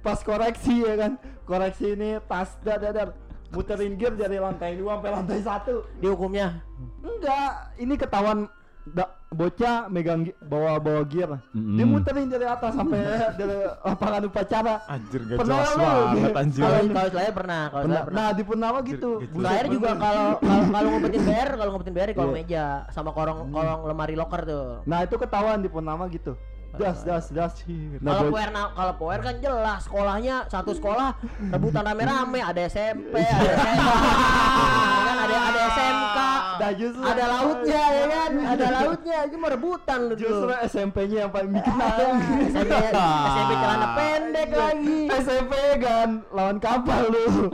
pas 0.00 0.18
koreksi 0.18 0.80
ya 0.80 0.94
kan 0.98 1.12
koreksi 1.44 1.92
ini 1.92 2.18
tas 2.22 2.56
dadar 2.58 3.12
muterin 3.50 3.94
gear 3.94 4.14
dari 4.14 4.36
lantai 4.36 4.74
dua 4.74 4.96
sampai 4.96 5.10
lantai 5.12 5.40
satu 5.40 5.74
Di 5.96 6.06
hukumnya. 6.06 6.62
enggak 7.00 7.48
ini 7.76 7.94
ketahuan 7.94 8.46
da- 8.86 9.10
bocah 9.28 9.86
megang 9.86 10.26
bawa 10.40 10.78
bawa 10.78 11.02
gear 11.04 11.38
Mm-mm. 11.50 11.74
dia 11.74 11.84
muterin 11.84 12.26
dari 12.26 12.42
atas 12.44 12.72
sampai 12.72 12.98
dari 13.38 13.54
lapangan 13.80 14.22
upacara 14.24 14.74
Anjir 14.86 15.20
gak 15.24 15.36
Pernah 15.36 15.56
jelas 15.56 15.74
banget 15.76 16.32
anjir. 16.36 16.62
Kalau 16.62 16.80
kalau 16.88 17.10
saya 17.12 17.30
pernah, 17.30 17.60
kalau 17.64 17.82
Pernah- 17.82 17.90
saya 17.92 18.06
pernah. 18.06 18.22
nah 18.22 18.30
di 18.30 18.42
Purnama 18.42 18.78
gitu 18.82 19.10
Gitu. 19.20 19.34
Saya 19.40 19.62
juga 19.66 19.90
kalau 19.94 20.26
kalau 20.40 20.64
kalau 20.66 20.88
ngumpetin 20.88 21.20
BR, 21.22 21.50
kalau 21.52 21.70
ngumpetin 21.70 21.94
BR 21.94 22.08
di 22.08 22.16
kolong 22.16 22.32
Iya. 22.32 22.40
meja 22.40 22.64
sama 22.88 23.10
kolong 23.10 23.38
kolong 23.48 23.80
lemari 23.84 24.14
locker 24.14 24.42
tuh. 24.44 24.66
nah 24.84 24.98
itu 25.02 25.14
ketahuan 25.16 25.58
di 25.58 25.68
Purnama 25.68 26.06
gitu 26.08 26.32
das 26.72 27.02
das 27.02 27.24
das. 27.28 27.52
Nah, 27.98 28.14
Kalau 28.16 28.30
power 28.30 28.48
kalau 28.70 28.94
power 28.94 29.18
kan 29.18 29.34
jelas 29.38 29.80
sekolahnya 29.84 30.46
satu 30.46 30.70
sekolah 30.70 31.18
rebutan 31.48 31.82
rame-rame 31.82 32.40
ada 32.40 32.62
SMP, 32.64 33.14
ada 33.16 33.50
SMA, 33.52 33.94
kan 35.06 35.16
ada 35.20 35.36
ada 35.44 35.60
SMK, 35.68 36.18
Nah, 36.60 36.70
justru 36.76 37.02
ada 37.02 37.24
lautnya 37.26 37.82
ya 37.90 38.04
kan, 38.06 38.30
ada 38.46 38.66
lautnya 38.76 39.18
itu 39.24 39.36
mau 39.36 39.48
rebutan 39.48 39.98
lu 40.06 40.14
justru. 40.14 40.48
SMP-nya 40.62 41.18
yang 41.24 41.32
paling 41.32 41.50
bikin 41.50 41.72
Ah, 41.72 42.20
SMP 42.46 42.72
SMP 42.76 43.52
celana 43.56 43.88
pendek 43.96 44.50
lagi. 44.52 44.98
SMP 45.18 45.52
kan 45.78 46.08
lawan 46.30 46.56
kapal 46.58 47.02
lu 47.08 47.26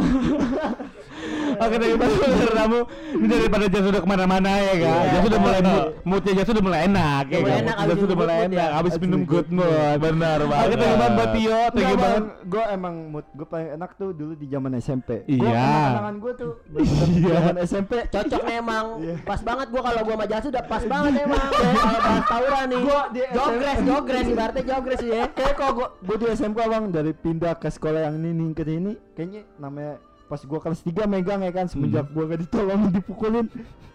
Oke 1.56 1.76
daripada 1.76 2.12
kamu 2.52 2.78
ini 3.16 3.26
daripada 3.30 3.64
Jas 3.66 3.82
sudah 3.82 4.00
ke 4.00 4.08
mana-mana 4.08 4.50
ya 4.52 4.72
kan. 4.74 4.76
Iya. 4.76 4.94
Jas 5.08 5.22
sudah 5.24 5.40
mulai 5.40 5.60
mood, 5.62 5.84
moodnya 6.04 6.32
Jas 6.34 6.46
sudah 6.46 6.62
mulai 6.62 6.80
enak 6.84 7.24
ya 7.24 7.36
Udah 7.36 7.40
mulai 7.40 7.52
kan. 7.52 7.62
enak, 7.64 7.76
Jas 7.80 7.98
sudah 7.98 8.16
mulai 8.16 8.36
enak. 8.42 8.58
ya. 8.58 8.66
Habis 8.76 8.94
minum 8.98 9.20
good 9.24 9.48
mood. 9.48 9.96
Benar 9.96 10.38
Oke 10.38 10.46
banget. 10.46 10.66
thank 10.68 10.84
you 10.84 10.96
banget 10.96 11.12
buat 11.12 11.30
Tio, 11.32 11.60
thank 11.70 11.88
you 11.88 11.98
banget. 11.98 12.22
gue 12.46 12.64
emang 12.68 12.94
mood 13.08 13.26
gue 13.30 13.46
paling 13.46 13.68
enak 13.72 13.90
tuh 13.94 14.08
dulu 14.10 14.32
di 14.34 14.46
zaman 14.46 14.70
SMP 14.76 15.08
Iya. 15.24 15.40
Gua 15.40 15.64
kenangan 15.88 16.16
gue 16.18 16.32
tuh 16.34 16.52
di 16.72 16.78
Iya. 17.16 17.32
zaman 17.32 17.54
SMP 17.62 17.92
Cocok 18.06 18.42
emang. 18.46 18.86
Iya. 18.98 19.14
Pas 19.22 19.40
banget 19.40 19.66
gua 19.68 19.82
kalau 19.82 20.00
gua 20.02 20.14
sama 20.14 20.26
Jasu 20.26 20.46
udah 20.48 20.64
pas 20.64 20.82
banget 20.82 21.12
emang. 21.20 21.46
Kalau 21.56 22.00
bahas 22.00 22.24
tawuran 22.26 22.64
nih. 22.66 22.80
Jogres, 23.28 23.76
SMP. 23.76 23.86
jogres 23.86 24.24
ibaratnya 24.26 24.62
jogres 24.66 25.00
ya. 25.02 25.24
kayak 25.28 25.54
kok 25.54 25.70
gue 25.72 25.86
gue 26.02 26.16
di 26.16 26.26
SMK 26.30 26.58
bang 26.60 26.84
dari 26.90 27.12
pindah 27.12 27.54
ke 27.54 27.68
sekolah 27.68 28.00
yang 28.02 28.14
ini 28.16 28.30
nih 28.32 28.48
ke 28.52 28.62
ini 28.66 28.92
kayaknya 29.12 29.42
namanya 29.56 29.94
pas 30.26 30.38
gue 30.38 30.58
kelas 30.58 30.80
3 30.80 31.06
megang 31.06 31.40
ya 31.40 31.52
kan 31.52 31.66
semenjak 31.66 32.04
Hmm. 32.04 32.12
gue 32.12 32.24
gak 32.26 32.40
ditolongin 32.42 32.90
dipukulin. 32.98 33.46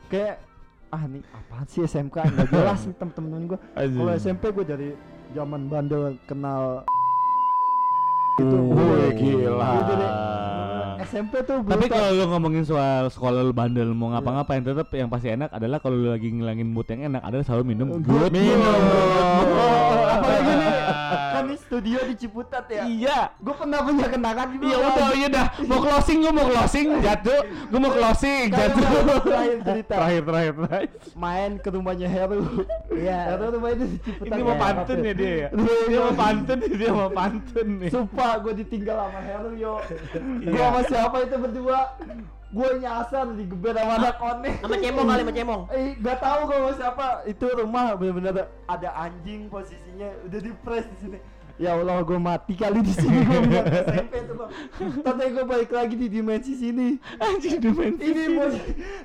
Kayak 0.07 0.43
ah 0.89 1.03
nih 1.05 1.23
apaan 1.25 1.65
sih 1.65 1.81
SMK 1.81 2.15
nggak 2.17 2.47
jelas 2.49 2.83
nih 2.83 2.95
temen-temen 2.95 3.41
gue 3.47 3.59
kalau 3.71 4.11
SMP 4.11 4.51
gue 4.51 4.65
dari 4.65 4.89
zaman 5.31 5.65
bandel 5.65 6.19
kenal 6.25 6.83
itu 8.41 8.57
Wih, 8.67 9.09
gila. 9.13 9.69
Gua 9.71 9.83
dari 9.87 10.07
SMP 11.01 11.33
tuh 11.41 11.59
Tapi 11.59 11.67
brutal. 11.81 11.91
kalau 11.91 12.09
lu 12.13 12.25
ngomongin 12.25 12.63
soal 12.63 13.03
sekolah 13.07 13.41
lu 13.41 13.51
bandel 13.51 13.91
mau 13.91 14.09
ngapa-ngapain 14.11 14.61
tetap 14.61 14.87
yang 14.91 15.07
pasti 15.07 15.27
enak 15.29 15.49
adalah 15.49 15.77
kalau 15.77 15.97
lu 15.97 16.07
lagi 16.07 16.29
ngilangin 16.29 16.65
mood 16.65 16.87
yang 16.87 17.09
enak 17.09 17.21
adalah 17.21 17.43
selalu 17.43 17.63
minum 17.69 17.99
good 17.99 18.31
minum 18.31 18.79
apalagi 20.07 20.51
nih 20.53 20.71
kan 21.31 21.43
ini 21.43 21.55
studio 21.57 21.99
di 22.01 22.15
Ciputat 22.15 22.65
ya 22.67 22.83
Iya. 22.83 23.19
gue 23.35 23.51
pernah 23.51 23.79
punya 23.81 24.07
kenangan 24.07 24.47
juga 24.51 24.63
Iya 24.63 24.77
udah, 24.79 25.09
iya 25.11 25.27
dah. 25.27 25.45
Mau 25.63 25.79
closing 25.79 26.17
gua 26.21 26.31
mau 26.31 26.45
closing, 26.45 26.87
jatuh. 27.01 27.39
Gua 27.67 27.79
mau 27.79 27.91
closing, 27.91 28.43
jatuh. 28.49 28.85
terakhir 29.21 29.57
cerita. 29.63 29.93
Terakhir, 29.93 30.21
terakhir, 30.23 30.53
terakhir. 30.55 30.89
main 31.13 31.51
ke 31.57 31.69
rumahnya 31.69 32.07
Heru 32.07 32.39
Iya. 32.89 33.19
Heru 33.31 33.45
rumahnya 33.51 33.75
di 33.81 33.97
Ciputat 33.99 34.27
Ini 34.29 34.41
mau 34.41 34.53
ya. 34.53 34.61
pantun 34.61 34.97
ya 35.01 35.13
dia 35.13 35.33
ya. 35.33 35.47
Dia 35.83 35.99
mau 35.99 36.13
pantun, 36.13 36.57
dia 36.61 36.91
mau 36.91 37.09
pantun 37.09 37.67
nih. 37.79 37.89
Sumpah 37.89 38.30
gue 38.39 38.53
ditinggal 38.63 38.97
sama 38.97 39.19
Heru 39.19 39.51
yo. 39.59 39.73
Iya. 40.41 40.49
Gue 40.51 40.61
sama 40.61 40.81
siapa 40.87 41.15
itu 41.25 41.35
berdua? 41.35 41.79
Gue 42.51 42.69
nyasar 42.83 43.25
digeber 43.31 43.73
sama 43.79 43.95
anak 43.95 44.15
konek 44.19 44.55
Sama 44.59 44.75
cemong 44.75 45.07
kali 45.07 45.21
sama 45.23 45.33
cemong. 45.35 45.61
Eh 45.75 45.87
gak 45.99 46.17
tahu 46.19 46.39
gue 46.47 46.57
sama 46.59 46.73
siapa. 46.79 47.07
Itu 47.27 47.45
rumah 47.51 47.95
bener-bener 47.99 48.47
ada 48.67 48.89
anjing 48.95 49.47
posisinya 49.47 50.07
Udah 50.27 50.39
di 50.39 50.51
press 50.63 50.85
di 50.87 50.97
sini. 50.99 51.19
Ya 51.59 51.77
Allah 51.77 52.01
gue 52.01 52.17
mati 52.17 52.57
kali 52.57 52.81
di 52.81 52.89
sini 52.89 53.21
gue 53.21 53.39
bilang 53.51 53.67
SMP 53.69 54.13
tuh 54.25 54.35
bang. 54.39 54.51
Tapi 55.05 55.23
gue 55.29 55.45
balik 55.45 55.71
lagi 55.71 55.93
di 55.93 56.07
dimensi 56.09 56.57
sini. 56.57 56.97
Anjing 57.21 57.59
dimensi. 57.61 58.01
Ini 58.01 58.23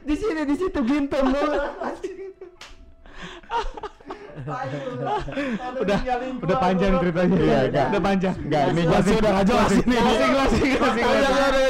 di 0.06 0.14
sini 0.16 0.40
di 0.46 0.54
situ 0.56 0.80
gintung 0.86 1.26
lu 1.30 1.44
Udah, 4.36 5.98
udah 6.42 6.56
panjang 6.60 6.92
ceritanya. 7.00 7.36
Iya, 7.36 7.58
Udah, 7.66 7.84
udah 7.88 8.02
panjang. 8.02 8.34
Enggak, 8.36 8.62
ini 8.68 8.82
Jasu 8.84 9.10
udah 9.16 9.30
gak 9.32 9.46
jelas 9.46 9.70
ini. 9.72 9.96
Closing, 9.96 10.70
closing. 10.76 11.04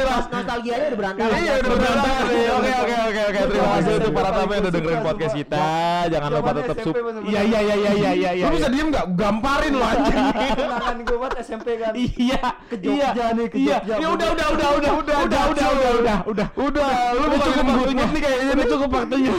Nos- 0.07 0.31
Nostalgianya 0.33 0.87
udah 0.87 0.99
berantakan. 0.99 1.37
Iya 1.37 1.53
udah 1.57 1.71
berantakan. 1.71 2.25
Oke 2.27 2.73
oke 2.73 2.95
oke 3.07 3.21
oke. 3.23 3.41
Terima 3.47 3.69
kasih 3.71 3.93
untuk 3.97 4.13
para 4.13 4.31
tamu 4.33 4.51
yang 4.51 4.63
udah 4.63 4.73
dengerin 4.75 5.01
podcast 5.03 5.35
kita. 5.37 5.65
Jangan 6.11 6.29
lupa 6.33 6.51
tetap 6.53 6.77
sub. 6.83 6.95
Iya, 6.97 7.41
iya, 7.43 7.61
iya, 7.61 7.75
iya, 7.77 7.93
iya, 7.93 8.11
iya, 8.13 8.31
iya. 8.35 8.45
Lu 8.47 8.55
bisa 8.57 8.69
diem 8.69 8.89
nggak? 8.91 9.07
Gamparin 9.15 9.73
lo 9.77 9.85
anjing. 9.87 10.19
Kenangan 10.59 10.97
gue 11.03 11.17
buat 11.17 11.35
SMP 11.39 11.69
kan 11.79 11.93
Iya, 11.97 12.43
Ke 12.67 12.77
Jogja 12.77 13.11
iya, 13.13 13.27
nih, 13.33 13.47
ke 13.47 13.57
iya. 13.57 13.77
Jogja. 13.81 13.95
Ya 14.03 14.09
udah, 14.11 14.29
udah, 14.35 14.47
udah, 14.51 14.69
udah, 14.73 14.93
udah, 14.97 15.17
udah, 15.23 15.43
udah, 15.47 15.67
udah, 15.71 15.89
udah, 16.01 16.17
udah. 16.27 16.49
Udah, 16.57 16.89
lu 17.15 17.23
Udah 17.23 17.29
bukan 17.31 17.47
cukup 17.47 17.63
minum 17.63 17.77
good 17.77 17.95
mood 17.95 18.11
nih 18.11 18.23
kayaknya. 18.23 18.53
Udah 18.53 18.67
cukup 18.67 18.91
waktunya. 18.91 19.33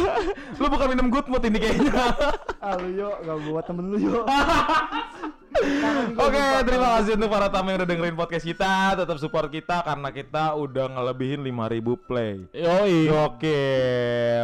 Lu 0.58 0.66
bukan 0.68 0.88
minum 0.88 1.08
good 1.10 1.28
mood 1.28 1.44
ini 1.44 1.58
kayaknya. 1.58 1.92
Ah 2.58 2.74
lu 2.78 2.88
yo 2.94 3.10
gak 3.20 3.38
buat 3.46 3.64
temen 3.64 3.86
lu 3.88 3.98
yo 3.98 4.22
Oke, 6.18 6.38
terima 6.64 7.00
kasih 7.00 7.18
untuk 7.18 7.34
para 7.34 7.50
tamu 7.50 7.74
yang 7.74 7.82
udah 7.82 7.90
dengerin 7.90 8.14
podcast 8.14 8.46
kita. 8.46 8.94
Tetap 8.94 9.18
support 9.18 9.50
kita 9.50 9.82
karena 9.82 10.10
kita 10.14 10.54
udah 10.54 10.86
ngelebihin 10.88 11.42
5000 11.42 11.98
play. 12.06 12.46
Yoi. 12.54 13.10
Oke. 13.26 13.62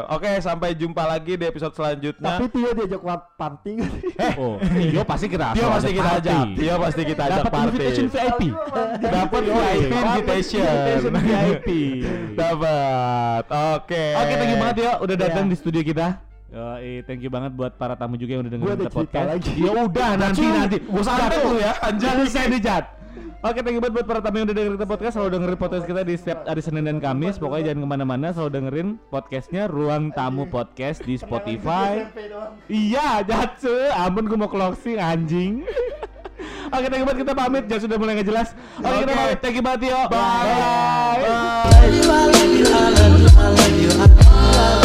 Oke, 0.10 0.42
sampai 0.42 0.74
jumpa 0.74 1.06
lagi 1.06 1.38
di 1.38 1.46
episode 1.46 1.78
selanjutnya. 1.78 2.42
Tapi 2.42 2.50
Tio 2.50 2.70
diajak 2.74 3.02
party 3.38 3.72
gak 3.78 3.92
sih? 3.94 4.04
Oh, 4.42 4.58
Tio 4.58 5.04
pasti 5.06 5.28
kita 5.30 5.54
Dia 5.54 5.68
pasti 5.70 5.92
kita 5.94 6.10
ajak. 6.18 6.46
Dia 6.58 6.74
pasti 6.82 7.02
kita 7.06 7.22
ajak 7.22 7.38
Dapat 7.38 7.54
party. 7.54 7.68
invitation 7.70 8.06
VIP. 8.10 8.42
Dapat 8.98 9.42
Yoi. 9.44 9.54
VIP 9.54 9.92
Dapat 9.94 10.18
invitation. 10.18 10.66
invitation 10.66 11.14
VIP. 11.14 11.68
Dapat. 12.34 13.44
Oke. 13.78 14.06
Oke, 14.18 14.34
thank 14.34 14.50
you 14.50 14.58
banget 14.58 14.78
ya 14.82 14.92
udah 14.98 15.16
datang 15.16 15.46
Iya. 15.46 15.52
di 15.52 15.58
studio 15.62 15.82
kita. 15.86 16.33
Yoi, 16.54 17.02
thank 17.10 17.26
you 17.26 17.34
banget 17.34 17.58
buat 17.58 17.74
para 17.82 17.98
tamu 17.98 18.13
juga 18.13 18.38
yang 18.38 18.46
udah 18.46 18.54
dengerin 18.54 18.78
kita 18.86 18.94
podcast. 18.94 19.26
lagi. 19.26 19.52
Ya 19.58 19.72
udah 19.74 20.10
nanti 20.22 20.46
nanti. 20.46 20.78
Gua 20.86 21.02
santai 21.02 21.42
lu 21.42 21.58
ya, 21.58 21.74
anjing. 21.82 22.06
Jangan 22.06 22.28
saya 22.30 22.48
dijat. 22.54 22.84
Oke, 23.42 23.60
thank 23.66 23.74
you 23.74 23.82
banget 23.82 23.96
buat 23.98 24.06
para 24.06 24.22
tamu 24.22 24.38
yang 24.38 24.46
udah 24.46 24.56
dengerin 24.62 24.78
kita 24.78 24.86
podcast. 24.86 25.13
Selalu 25.18 25.30
dengerin 25.34 25.58
podcast 25.58 25.86
kita 25.89 26.02
di 26.06 26.13
setiap 26.13 26.46
hari 26.46 26.62
Senin 26.62 26.86
dan 26.86 27.02
Kamis. 27.02 27.42
Pokoknya 27.42 27.74
jangan 27.74 27.82
ke 27.82 27.89
mana-mana. 27.89 28.28
Selalu 28.38 28.52
dengerin 28.54 28.88
podcastnya 29.10 29.66
Ruang 29.66 30.13
Tamu 30.13 30.46
Podcast 30.46 31.02
di 31.02 31.18
Spotify. 31.18 32.06
Iya, 32.70 33.26
Jatsu. 33.26 33.74
Ampun 33.98 34.30
gue 34.30 34.38
mau 34.38 34.46
closing 34.46 35.02
anjing. 35.02 35.66
Oke, 36.78 36.86
thank 36.86 37.02
you 37.02 37.08
banget 37.10 37.26
kita 37.26 37.34
pamit. 37.34 37.63
Jangan 37.66 37.82
sudah 37.89 37.98
mulai 37.98 38.13
nggak 38.22 38.30
jelas. 38.30 38.54
Oke, 38.78 38.94
kita 39.02 39.10
Oke. 39.10 39.18
pamit. 39.18 39.38
Thank 39.42 39.56
you 39.58 39.63
banget 39.66 39.82
yo. 39.89 40.00
Bye. 40.06 41.18
Bye. 41.18 41.18
Bye. 42.06 42.54
Living 43.58 44.83